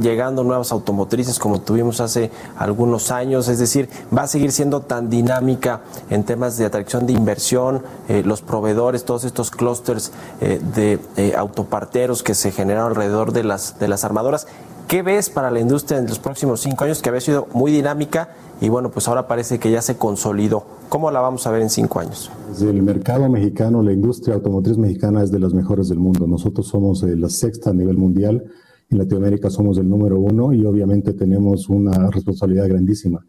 [0.00, 3.46] llegando nuevas automotrices como tuvimos hace algunos años?
[3.46, 8.42] Es decir, ¿va a seguir siendo tan dinámica en temas de atracción de inversión, los
[8.42, 10.10] proveedores, todos estos clústeres
[10.40, 10.98] de
[11.36, 11.91] autopartes?
[11.92, 14.46] Que se generaron alrededor de las, de las armadoras.
[14.88, 18.30] ¿Qué ves para la industria en los próximos cinco años que había sido muy dinámica
[18.60, 20.64] y bueno, pues ahora parece que ya se consolidó?
[20.88, 22.30] ¿Cómo la vamos a ver en cinco años?
[22.60, 26.26] el mercado mexicano, la industria automotriz mexicana es de las mejores del mundo.
[26.26, 28.42] Nosotros somos eh, la sexta a nivel mundial.
[28.90, 33.24] En Latinoamérica somos el número uno y obviamente tenemos una responsabilidad grandísima.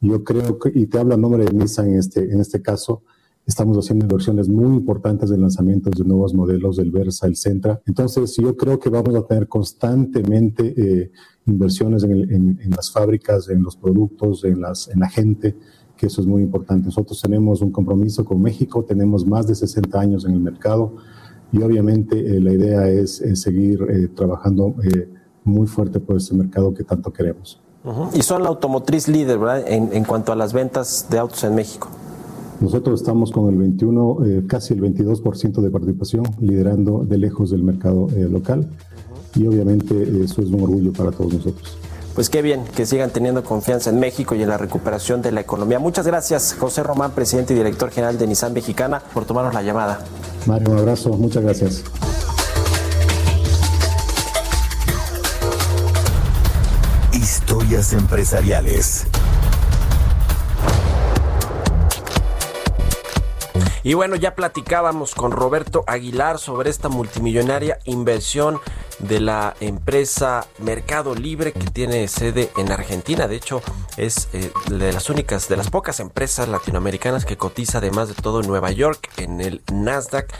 [0.00, 3.02] Yo creo que, y te hablo a nombre de Nissan en este, en este caso,
[3.44, 7.80] Estamos haciendo inversiones muy importantes en lanzamientos de nuevos modelos del Versa, el Centra.
[7.86, 11.10] Entonces, yo creo que vamos a tener constantemente eh,
[11.46, 15.56] inversiones en, las fábricas, en los productos, en, las, en la gente,
[15.96, 16.86] que eso es muy importante.
[16.86, 20.94] Nosotros tenemos un compromiso con México, tenemos más de 60 años en el mercado
[21.50, 24.76] y obviamente eh, la idea es, seguir eh, trabajando
[25.42, 27.60] muy fuerte por este mercado que tanto queremos.
[28.14, 29.64] Y son la automotriz líder, ¿verdad?
[29.66, 31.88] en cuanto a las ventas de autos en México.
[32.62, 37.64] Nosotros estamos con el 21, eh, casi el 22% de participación, liderando de lejos del
[37.64, 38.68] mercado eh, local.
[39.34, 41.76] Y obviamente eso es un orgullo para todos nosotros.
[42.14, 45.40] Pues qué bien que sigan teniendo confianza en México y en la recuperación de la
[45.40, 45.80] economía.
[45.80, 49.98] Muchas gracias, José Román, presidente y director general de Nissan Mexicana, por tomarnos la llamada.
[50.46, 51.82] Mario, un abrazo, muchas gracias.
[57.12, 59.06] Historias empresariales.
[63.84, 68.60] Y bueno, ya platicábamos con Roberto Aguilar sobre esta multimillonaria inversión
[69.00, 73.26] de la empresa Mercado Libre que tiene sede en Argentina.
[73.26, 73.60] De hecho,
[73.96, 78.40] es eh, de las únicas, de las pocas empresas latinoamericanas que cotiza además de todo
[78.40, 80.32] en Nueva York, en el Nasdaq.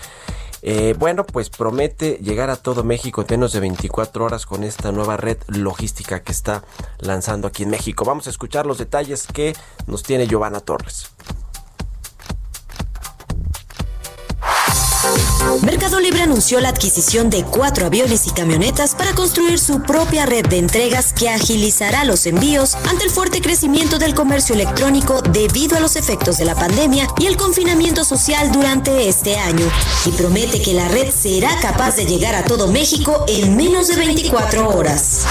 [0.65, 4.93] Eh, bueno, pues promete llegar a todo México en menos de 24 horas con esta
[4.93, 6.63] nueva red logística que está
[7.01, 8.05] lanzando aquí en México.
[8.05, 9.57] Vamos a escuchar los detalles que
[9.89, 11.11] nos tiene Giovanna Torres.
[15.63, 20.47] Mercado Libre anunció la adquisición de cuatro aviones y camionetas para construir su propia red
[20.47, 25.81] de entregas que agilizará los envíos ante el fuerte crecimiento del comercio electrónico debido a
[25.81, 29.67] los efectos de la pandemia y el confinamiento social durante este año.
[30.07, 33.97] Y promete que la red será capaz de llegar a todo México en menos de
[33.97, 35.27] 24 horas.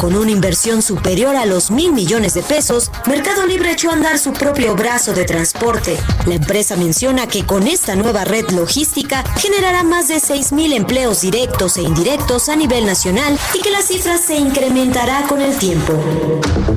[0.00, 4.18] Con una inversión superior a los mil millones de pesos, Mercado Libre echó a andar
[4.18, 5.96] su propio brazo de transporte.
[6.26, 11.20] La empresa menciona que con esta nueva red logística generará más de 6 mil empleos
[11.20, 15.94] directos e indirectos a nivel nacional y que la cifra se incrementará con el tiempo.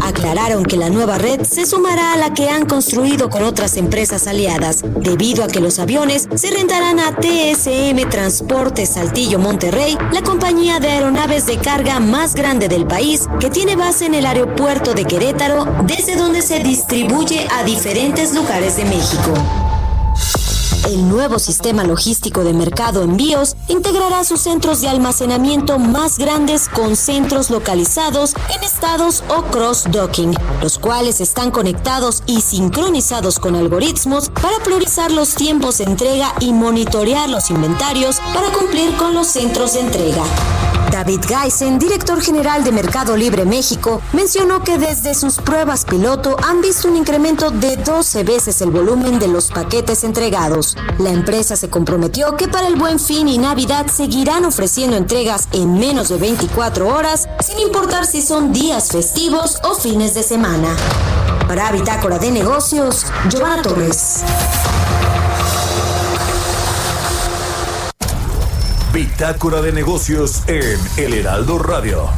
[0.01, 4.27] Aclararon que la nueva red se sumará a la que han construido con otras empresas
[4.27, 10.79] aliadas, debido a que los aviones se rentarán a TSM Transporte Saltillo Monterrey, la compañía
[10.79, 13.06] de aeronaves de carga más grande del país,
[13.39, 18.75] que tiene base en el aeropuerto de Querétaro, desde donde se distribuye a diferentes lugares
[18.75, 19.33] de México.
[20.89, 26.97] El nuevo sistema logístico de mercado envíos integrará sus centros de almacenamiento más grandes con
[26.97, 34.59] centros localizados en estados o cross-docking, los cuales están conectados y sincronizados con algoritmos para
[34.65, 39.81] priorizar los tiempos de entrega y monitorear los inventarios para cumplir con los centros de
[39.81, 40.23] entrega.
[41.07, 46.59] David Geisen, director general de Mercado Libre México, mencionó que desde sus pruebas piloto han
[46.59, 50.75] visto un incremento de 12 veces el volumen de los paquetes entregados.
[50.97, 55.79] La empresa se comprometió que para el buen fin y Navidad seguirán ofreciendo entregas en
[55.79, 60.75] menos de 24 horas, sin importar si son días festivos o fines de semana.
[61.47, 64.25] Para Bitácora de Negocios, Giovanna Torres.
[68.97, 72.09] Bitácora de negocios en El Heraldo Radio.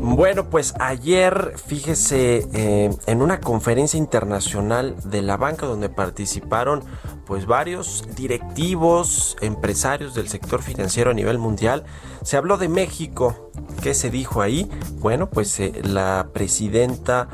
[0.00, 6.82] Bueno, pues ayer, fíjese, eh, en una conferencia internacional de la banca donde participaron
[7.26, 11.84] pues varios directivos, empresarios del sector financiero a nivel mundial,
[12.22, 13.50] se habló de México.
[13.82, 14.70] ¿Qué se dijo ahí?
[15.00, 17.28] Bueno, pues eh, la presidenta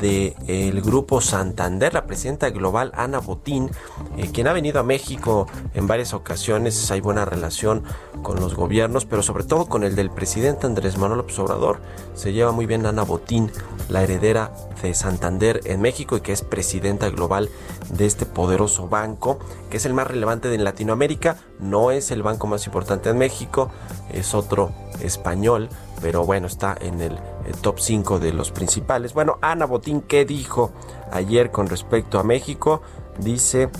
[0.00, 3.70] del grupo Santander, la presidenta global Ana Botín,
[4.16, 7.82] eh, quien ha venido a México en varias ocasiones, hay buena relación
[8.22, 11.80] con los gobiernos, pero sobre todo con el del presidente Andrés Manuel López Obrador.
[12.14, 13.50] Se lleva muy bien Ana Botín,
[13.88, 14.52] la heredera
[14.82, 17.48] de Santander en México y que es presidenta global
[17.88, 19.38] de este poderoso banco,
[19.70, 23.70] que es el más relevante de Latinoamérica, no es el banco más importante en México,
[24.12, 25.68] es otro español,
[26.02, 27.18] pero bueno, está en el,
[27.56, 29.14] top 5 de los principales.
[29.14, 30.72] Bueno, Ana Botín, ¿qué dijo
[31.12, 32.82] ayer con respecto a México?
[33.18, 33.70] Dice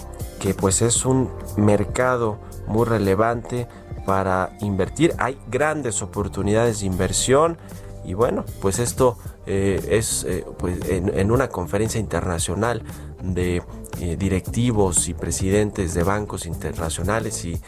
[0.41, 3.68] que pues es un mercado muy relevante
[4.07, 7.59] para invertir, hay grandes oportunidades de inversión
[8.05, 12.83] y bueno, pues esto eh, es eh, pues en, una conferencia internacional
[13.23, 13.62] de
[14.01, 17.61] eh, directivos y presidentes de bancos internacionales y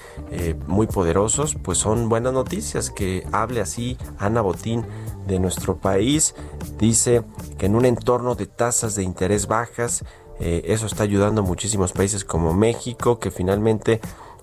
[0.67, 4.85] muy poderosos, pues son buenas noticias que hable así Ana Botín
[5.27, 6.35] de nuestro país.
[6.79, 7.23] Dice
[7.59, 10.05] que en un entorno de tasas de interés bajas,
[10.41, 14.01] eso está ayudando a muchísimos países como México, que finalmente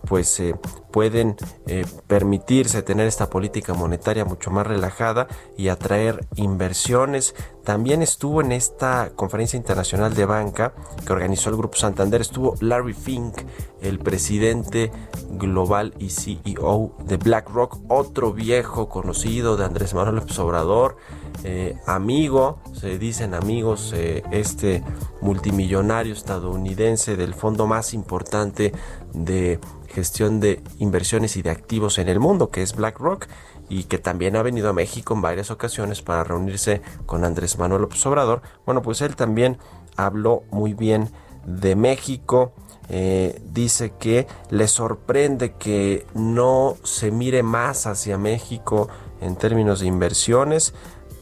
[0.08, 0.56] pues eh,
[0.92, 1.36] pueden
[1.68, 5.28] eh, permitirse tener esta política monetaria mucho más relajada
[5.58, 7.36] y atraer inversiones.
[7.64, 10.74] También estuvo en esta conferencia internacional de banca
[11.06, 13.42] que organizó el Grupo Santander, estuvo Larry Fink,
[13.82, 14.92] el presidente
[15.32, 20.98] global y CEO de BlackRock, otro viejo conocido de Andrés Manuel López Obrador,
[21.44, 24.84] eh, amigo, se dicen amigos, este
[25.22, 28.74] multimillonario estadounidense del fondo más importante
[29.14, 33.28] de gestión de inversiones y de activos en el mundo, que es BlackRock,
[33.70, 37.84] y que también ha venido a México en varias ocasiones para reunirse con Andrés Manuel
[37.84, 38.42] López Obrador.
[38.66, 39.58] Bueno, pues él también
[39.96, 41.10] habló muy bien
[41.46, 42.52] de México.
[42.90, 48.90] Eh, dice que le sorprende que no se mire más hacia México
[49.22, 50.74] en términos de inversiones,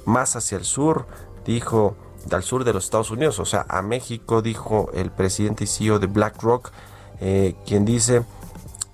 [0.07, 1.05] más hacia el sur,
[1.45, 1.95] dijo,
[2.31, 5.99] al sur de los Estados Unidos, o sea, a México, dijo el presidente y CEO
[5.99, 6.71] de BlackRock,
[7.19, 8.23] eh, quien dice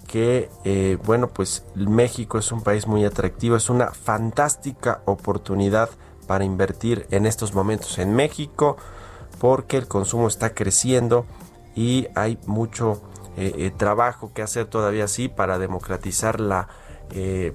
[0.07, 5.89] que, eh, bueno, pues México es un país muy atractivo, es una fantástica oportunidad
[6.27, 8.77] para invertir en estos momentos en México
[9.39, 11.25] porque el consumo está creciendo
[11.75, 13.01] y hay mucho
[13.35, 16.69] eh, trabajo que hacer todavía así para democratizar la,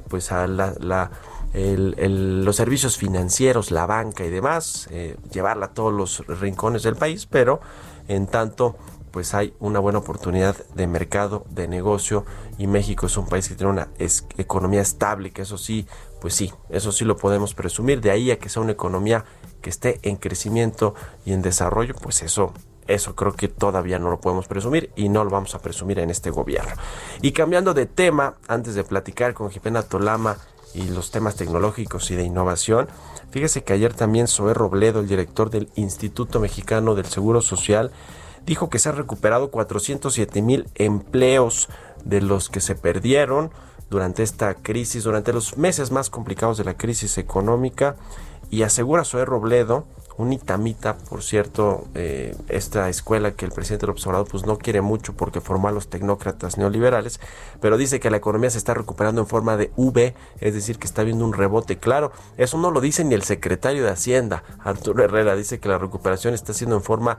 [0.08, 1.10] pues a la,
[1.54, 4.88] los servicios financieros, la banca y demás,
[5.32, 7.60] llevarla a todos los rincones del país, pero
[8.08, 8.76] en tanto
[9.10, 12.24] pues hay una buena oportunidad de mercado, de negocio
[12.58, 15.86] y México es un país que tiene una economía estable, que eso sí,
[16.20, 19.24] pues sí, eso sí lo podemos presumir, de ahí a que sea una economía
[19.62, 20.94] que esté en crecimiento
[21.24, 22.52] y en desarrollo, pues eso
[22.86, 26.08] eso creo que todavía no lo podemos presumir y no lo vamos a presumir en
[26.08, 26.72] este gobierno.
[27.20, 30.38] Y cambiando de tema, antes de platicar con Jimena Tolama
[30.74, 32.88] y los temas tecnológicos y de innovación,
[33.30, 37.90] fíjese que ayer también Zoé Robledo, el director del Instituto Mexicano del Seguro Social,
[38.46, 41.68] dijo que se han recuperado 407 mil empleos
[42.04, 43.50] de los que se perdieron
[43.90, 47.96] durante esta crisis, durante los meses más complicados de la crisis económica
[48.50, 49.86] y asegura Zoé Robledo,
[50.18, 54.80] un itamita, por cierto, eh, esta escuela que el presidente del observador pues no quiere
[54.80, 57.20] mucho porque formó a los tecnócratas neoliberales,
[57.60, 60.88] pero dice que la economía se está recuperando en forma de V, es decir, que
[60.88, 62.10] está viendo un rebote claro.
[62.36, 66.34] Eso no lo dice ni el secretario de Hacienda, Arturo Herrera, dice que la recuperación
[66.34, 67.18] está siendo en forma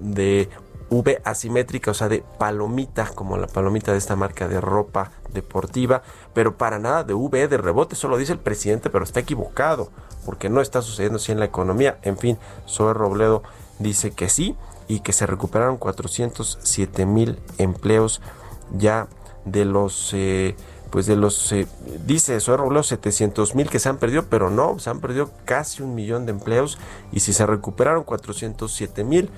[0.00, 0.48] de
[0.90, 6.02] V asimétrica, o sea, de palomita, como la palomita de esta marca de ropa deportiva,
[6.34, 9.90] pero para nada de V de rebote, eso lo dice el presidente, pero está equivocado
[10.24, 11.98] porque no está sucediendo así en la economía.
[12.02, 13.42] En fin, Zoe Robledo
[13.78, 14.56] dice que sí
[14.86, 18.20] y que se recuperaron 407 mil empleos
[18.76, 19.08] ya
[19.44, 20.12] de los...
[20.14, 20.56] Eh,
[20.90, 21.66] pues de los, eh,
[22.06, 25.82] dice Zoe Robledo, 700 mil que se han perdido, pero no, se han perdido casi
[25.82, 26.78] un millón de empleos
[27.12, 29.30] y si se recuperaron 407 mil,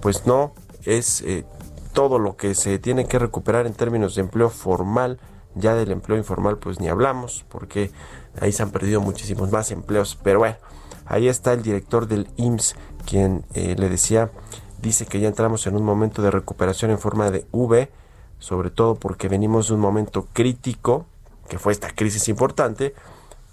[0.00, 0.52] pues no,
[0.84, 1.44] es eh,
[1.92, 5.18] todo lo que se tiene que recuperar en términos de empleo formal,
[5.54, 7.90] ya del empleo informal pues ni hablamos, porque
[8.40, 10.18] ahí se han perdido muchísimos más empleos.
[10.22, 10.56] Pero bueno,
[11.06, 12.76] ahí está el director del IMSS,
[13.06, 14.30] quien eh, le decía,
[14.80, 17.90] dice que ya entramos en un momento de recuperación en forma de V,
[18.38, 21.06] sobre todo porque venimos de un momento crítico,
[21.48, 22.94] que fue esta crisis importante,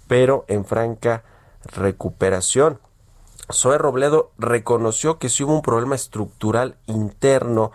[0.08, 1.22] pero en franca
[1.64, 2.80] recuperación.
[3.52, 7.72] Zoe Robledo reconoció que sí hubo un problema estructural interno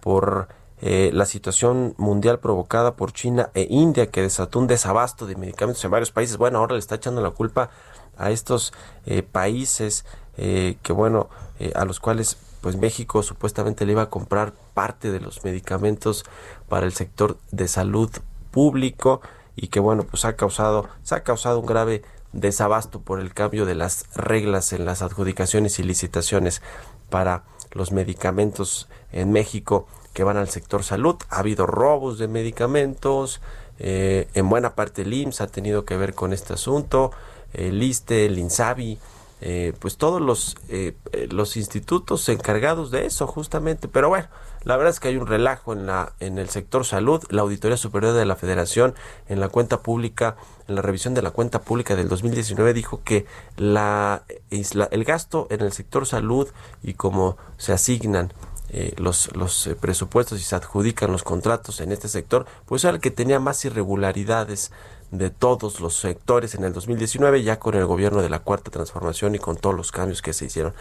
[0.00, 0.48] por
[0.80, 5.84] eh, la situación mundial provocada por China e India que desató un desabasto de medicamentos
[5.84, 6.36] en varios países.
[6.36, 7.70] Bueno, ahora le está echando la culpa
[8.16, 8.72] a estos
[9.04, 10.04] eh, países
[10.36, 11.28] eh, que bueno,
[11.74, 16.24] a los cuales pues México supuestamente le iba a comprar parte de los medicamentos
[16.68, 18.10] para el sector de salud
[18.52, 19.20] público
[19.56, 22.02] y que bueno, pues ha causado, se ha causado un grave
[22.32, 26.62] desabasto por el cambio de las reglas en las adjudicaciones y licitaciones
[27.10, 29.86] para los medicamentos en México
[30.18, 31.14] que van al sector salud.
[31.30, 33.40] Ha habido robos de medicamentos,
[33.78, 37.12] eh, en buena parte el IMSS ha tenido que ver con este asunto,
[37.52, 38.98] el ISTE, el INSABI,
[39.40, 40.96] eh, pues todos los, eh,
[41.30, 43.86] los institutos encargados de eso justamente.
[43.86, 44.26] Pero bueno,
[44.64, 47.22] la verdad es que hay un relajo en, la, en el sector salud.
[47.30, 48.96] La Auditoría Superior de la Federación
[49.28, 50.34] en la cuenta pública,
[50.66, 53.24] en la revisión de la cuenta pública del 2019 dijo que
[53.56, 56.48] la, el gasto en el sector salud
[56.82, 58.32] y cómo se asignan
[58.70, 62.94] eh, los, los eh, presupuestos y se adjudican los contratos en este sector, pues era
[62.94, 64.72] el que tenía más irregularidades
[65.10, 69.34] de todos los sectores en el 2019, ya con el gobierno de la Cuarta Transformación
[69.34, 70.74] y con todos los cambios que se hicieron.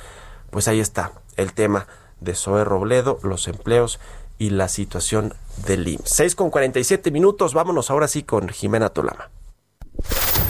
[0.50, 1.88] Pues ahí está el tema
[2.20, 4.00] de Zoe Robledo, los empleos
[4.38, 5.34] y la situación
[5.66, 6.10] del IMSS.
[6.10, 9.30] 6 con 47 minutos, vámonos ahora sí con Jimena Tolama.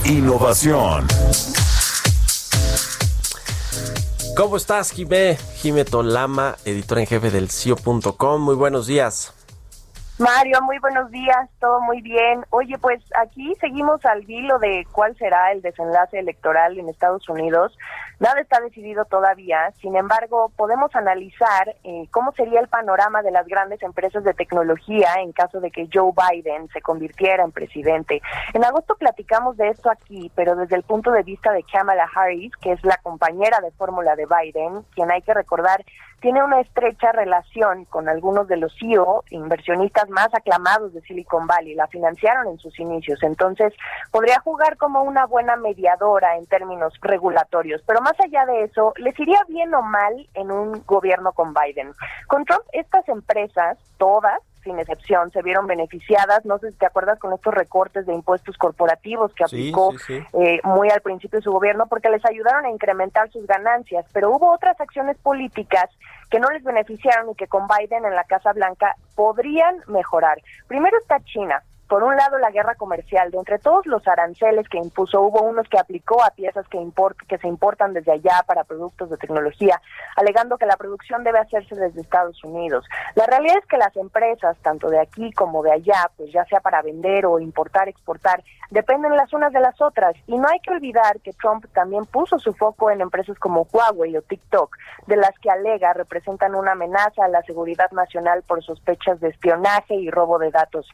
[0.06, 1.08] Innovación.
[4.38, 5.36] ¿Cómo estás, Jimé?
[5.56, 8.40] Jimé Tolama, editor en jefe del CIO.com.
[8.40, 9.34] Muy buenos días.
[10.20, 12.46] Mario, muy buenos días, todo muy bien.
[12.52, 17.76] Oye, pues aquí seguimos al vilo de cuál será el desenlace electoral en Estados Unidos.
[18.20, 23.46] Nada está decidido todavía, sin embargo, podemos analizar eh, cómo sería el panorama de las
[23.46, 28.22] grandes empresas de tecnología en caso de que Joe Biden se convirtiera en presidente.
[28.56, 32.56] En agosto platicamos de esto aquí, pero desde el punto de vista de Kamala Harris,
[32.58, 35.86] que es la compañera de fórmula de Biden, quien hay que recordar
[36.20, 41.76] tiene una estrecha relación con algunos de los CEO, inversionistas más aclamados de Silicon Valley,
[41.76, 43.74] la financiaron en sus inicios, entonces
[44.12, 49.20] podría jugar como una buena mediadora en términos regulatorios, pero más allá de eso, ¿les
[49.20, 51.92] iría bien o mal en un gobierno con Biden?
[52.28, 56.46] Con Trump, estas empresas, todas, sin excepción, se vieron beneficiadas.
[56.46, 59.94] No sé si te acuerdas con estos recortes de impuestos corporativos que aplicó
[60.34, 64.06] eh, muy al principio de su gobierno, porque les ayudaron a incrementar sus ganancias.
[64.14, 65.90] Pero hubo otras acciones políticas
[66.30, 70.42] que no les beneficiaron y que con Biden en la Casa Blanca podrían mejorar.
[70.68, 74.78] Primero está China por un lado la guerra comercial, de entre todos los aranceles que
[74.78, 76.80] impuso, hubo unos que aplicó a piezas que,
[77.28, 79.82] que se importan desde allá para productos de tecnología,
[80.16, 82.86] alegando que la producción debe hacerse desde Estados Unidos.
[83.16, 86.60] La realidad es que las empresas, tanto de aquí como de allá, pues ya sea
[86.60, 90.16] para vender o importar, exportar, dependen las unas de las otras.
[90.28, 94.18] Y no hay que olvidar que Trump también puso su foco en empresas como Huawei
[94.18, 94.76] o TikTok,
[95.08, 99.96] de las que alega representan una amenaza a la seguridad nacional por sospechas de espionaje
[99.96, 100.88] y robo de datos.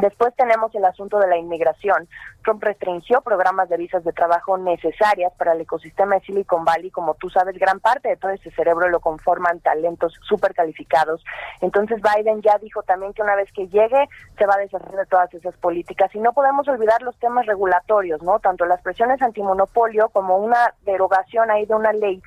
[0.00, 2.08] Después tenemos el asunto de la inmigración.
[2.42, 6.90] Trump restringió programas de visas de trabajo necesarias para el ecosistema de Silicon Valley.
[6.90, 11.22] Como tú sabes, gran parte de todo ese cerebro lo conforman talentos súper calificados.
[11.60, 15.04] Entonces Biden ya dijo también que una vez que llegue se va a deshacer de
[15.04, 16.14] todas esas políticas.
[16.14, 18.38] Y no podemos olvidar los temas regulatorios, ¿no?
[18.38, 22.22] Tanto las presiones antimonopolio como una derogación ahí de una ley,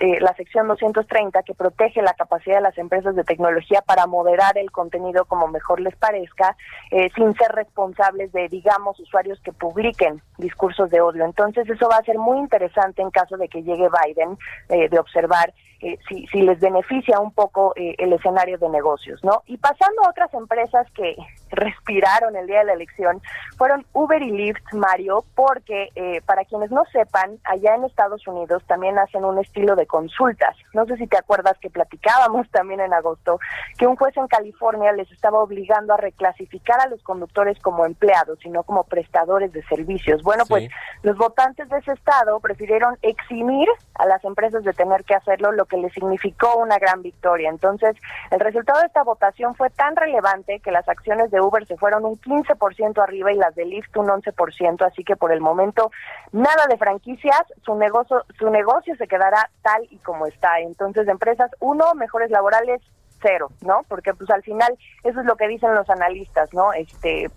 [0.00, 4.56] eh, la sección 230, que protege la capacidad de las empresas de tecnología para moderar
[4.56, 6.56] el contenido como mejor les parezca.
[7.02, 11.24] Eh, sin ser responsables de, digamos, usuarios que publiquen discursos de odio.
[11.24, 14.38] Entonces eso va a ser muy interesante en caso de que llegue Biden,
[14.68, 15.52] eh, de observar
[15.82, 19.42] eh, si, si, les beneficia un poco eh, el escenario de negocios, ¿no?
[19.46, 21.16] Y pasando a otras empresas que
[21.50, 23.20] respiraron el día de la elección,
[23.58, 28.62] fueron Uber y Lyft, Mario, porque eh, para quienes no sepan, allá en Estados Unidos
[28.68, 30.56] también hacen un estilo de consultas.
[30.72, 33.40] No sé si te acuerdas que platicábamos también en agosto
[33.76, 38.38] que un juez en California les estaba obligando a reclasificar a los conductores como empleados
[38.44, 40.22] y no como prestadores de servicios.
[40.22, 40.70] Bueno, pues
[41.02, 45.66] los votantes de ese estado prefirieron eximir a las empresas de tener que hacerlo, lo
[45.72, 47.48] que le significó una gran victoria.
[47.48, 47.96] Entonces,
[48.30, 52.04] el resultado de esta votación fue tan relevante que las acciones de Uber se fueron
[52.04, 55.90] un 15% arriba y las de Lyft un 11%, así que por el momento
[56.32, 60.60] nada de franquicias, su negocio su negocio se quedará tal y como está.
[60.60, 62.82] Entonces, empresas uno, mejores laborales
[63.22, 63.80] cero, ¿no?
[63.88, 66.74] Porque pues al final eso es lo que dicen los analistas, ¿no?
[66.74, 67.30] Este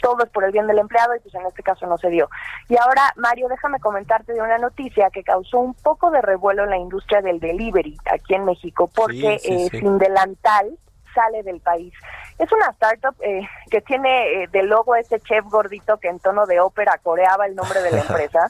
[0.00, 2.28] todo es por el bien del empleado y pues en este caso no se dio.
[2.68, 6.70] Y ahora, Mario, déjame comentarte de una noticia que causó un poco de revuelo en
[6.70, 10.78] la industria del delivery aquí en México, porque eh, sin delantal
[11.14, 11.92] sale del país.
[12.40, 16.46] Es una startup eh, que tiene eh, de logo ese chef gordito que en tono
[16.46, 18.48] de ópera coreaba el nombre de la empresa.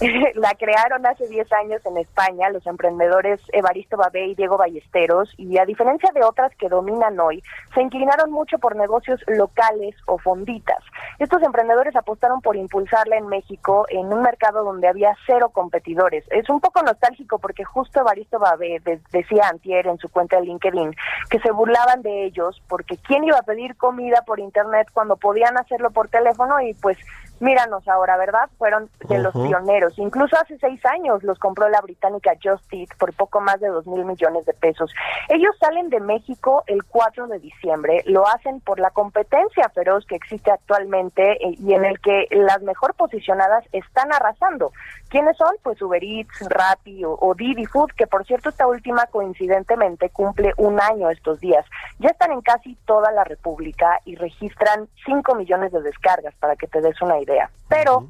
[0.34, 5.58] la crearon hace 10 años en España los emprendedores Evaristo Babé y Diego Ballesteros y
[5.58, 7.42] a diferencia de otras que dominan hoy,
[7.74, 10.82] se inclinaron mucho por negocios locales o fonditas.
[11.18, 16.24] Estos emprendedores apostaron por impulsarla en México en un mercado donde había cero competidores.
[16.30, 18.80] Es un poco nostálgico porque justo Evaristo Babé
[19.12, 20.96] decía antier en su cuenta de LinkedIn
[21.28, 25.56] que se burlaban de ellos porque quién iba a pedir comida por internet cuando podían
[25.58, 26.98] hacerlo por teléfono y pues
[27.40, 28.48] míranos ahora, ¿verdad?
[28.58, 29.98] Fueron de los pioneros.
[29.98, 33.86] Incluso hace seis años los compró la británica Just Eat por poco más de dos
[33.86, 34.92] mil millones de pesos.
[35.28, 40.16] Ellos salen de México el 4 de diciembre, lo hacen por la competencia feroz que
[40.16, 44.72] existe actualmente eh, y en el que las mejor posicionadas están arrasando.
[45.08, 45.54] ¿Quiénes son?
[45.62, 50.52] Pues Uber Eats, Rappi o, o Didi Food, que por cierto esta última coincidentemente cumple
[50.56, 51.64] un año estos días.
[51.98, 56.66] Ya están en casi toda la República y registran 5 millones de descargas para que
[56.66, 57.27] te des una idea.
[57.68, 58.08] Pero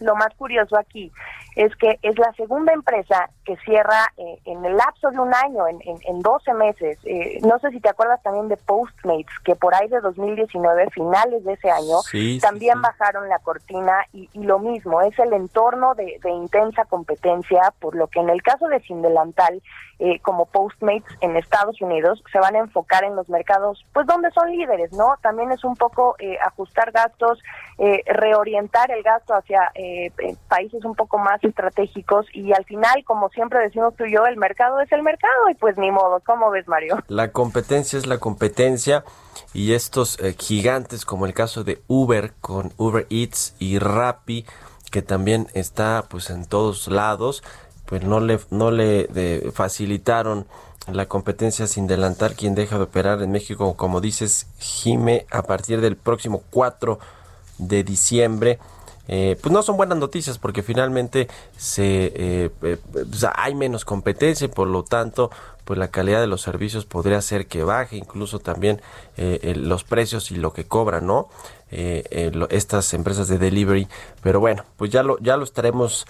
[0.00, 1.12] lo más curioso aquí
[1.56, 5.66] es que es la segunda empresa que cierra eh, en el lapso de un año,
[5.66, 6.98] en, en, 12 meses.
[7.04, 11.44] Eh, no sé si te acuerdas también de Postmates, que por ahí de 2019, finales
[11.44, 11.96] de ese año,
[12.40, 17.72] también bajaron la cortina y, y, lo mismo, es el entorno de, de, intensa competencia,
[17.80, 19.62] por lo que en el caso de Sindelantal,
[19.98, 24.30] eh, como Postmates en Estados Unidos, se van a enfocar en los mercados, pues donde
[24.30, 25.16] son líderes, ¿no?
[25.22, 27.40] También es un poco ajustar gastos,
[28.06, 29.70] reorientar el gasto hacia
[30.48, 34.36] países un poco más estratégicos y al final, como siempre decimos tú y yo, el
[34.36, 36.98] mercado es el mercado y pues ni modo, ¿cómo ves Mario?
[37.08, 39.04] La competencia es la competencia
[39.52, 44.46] y estos eh, gigantes como el caso de Uber con Uber Eats y Rappi
[44.90, 47.42] que también está pues en todos lados,
[47.86, 50.46] pues no le no le facilitaron
[50.90, 55.80] la competencia sin delantar quien deja de operar en México, como dices, Jime, a partir
[55.80, 56.98] del próximo 4
[57.58, 58.58] de diciembre.
[59.08, 62.78] Eh, pues no son buenas noticias porque finalmente se eh, eh,
[63.34, 65.30] hay menos competencia y por lo tanto
[65.64, 68.80] pues la calidad de los servicios podría ser que baje incluso también
[69.16, 71.28] los precios y lo que cobran no
[71.70, 73.86] estas empresas de delivery.
[74.22, 76.06] Pero bueno pues ya lo ya estaremos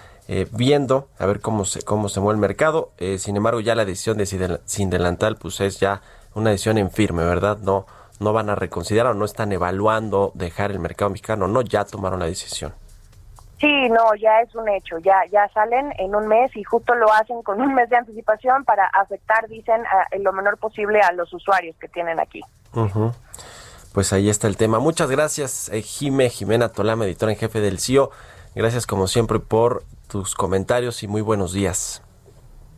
[0.53, 2.93] viendo a ver cómo se cómo se mueve el mercado.
[3.19, 6.01] Sin embargo ya la decisión de sin delantal pues es ya
[6.35, 7.87] una decisión en firme verdad no
[8.23, 12.21] no van a reconsiderar o no están evaluando dejar el mercado mexicano no ya tomaron
[12.21, 12.73] la decisión
[13.63, 17.13] Sí, no, ya es un hecho, ya ya salen en un mes y justo lo
[17.13, 21.33] hacen con un mes de anticipación para afectar, dicen, en lo menor posible a los
[21.33, 22.41] usuarios que tienen aquí.
[23.93, 24.81] Pues ahí está el tema.
[24.81, 28.11] Muchas gracias, eh, Jime, Jimena Tolama, editora en jefe del CIO.
[28.57, 32.03] Gracias como siempre por tus comentarios y muy buenos días.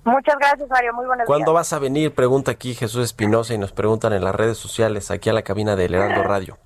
[0.05, 0.93] Muchas gracias, Mario.
[0.95, 2.15] Muy buenos ¿Cuándo vas a venir?
[2.15, 5.77] Pregunta aquí Jesús Espinosa y nos preguntan en las redes sociales, aquí a la cabina
[5.77, 6.59] de Heraldo Radio.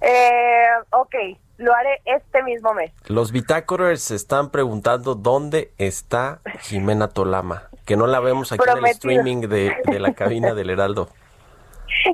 [0.00, 1.14] Eh, ok,
[1.58, 2.92] lo haré este mismo mes.
[3.06, 8.78] Los bitácorers se están preguntando dónde está Jimena Tolama, que no la vemos aquí en
[8.78, 11.08] el streaming de, la cabina del Heraldo.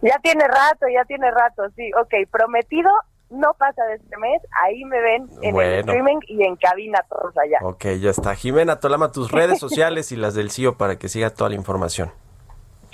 [0.03, 2.91] Ya tiene rato, ya tiene rato, sí, ok, prometido,
[3.35, 7.37] no pasa de este mes, ahí me ven en el streaming y en cabina todos
[7.37, 7.59] allá.
[7.63, 8.35] Ok, ya está.
[8.35, 12.13] Jimena Tolama, tus redes sociales y las del CIO para que siga toda la información.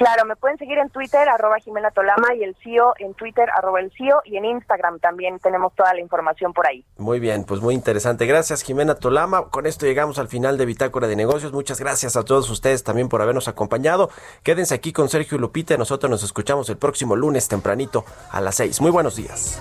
[0.00, 3.80] Claro, me pueden seguir en Twitter, arroba Jimena Tolama, y el CIO en Twitter, arroba
[3.80, 6.86] el CIO, y en Instagram también tenemos toda la información por ahí.
[6.96, 8.24] Muy bien, pues muy interesante.
[8.24, 9.50] Gracias, Jimena Tolama.
[9.50, 11.52] Con esto llegamos al final de Bitácora de Negocios.
[11.52, 14.08] Muchas gracias a todos ustedes también por habernos acompañado.
[14.42, 15.76] Quédense aquí con Sergio Lupita.
[15.76, 18.80] Nosotros nos escuchamos el próximo lunes tempranito a las seis.
[18.80, 19.60] Muy buenos días.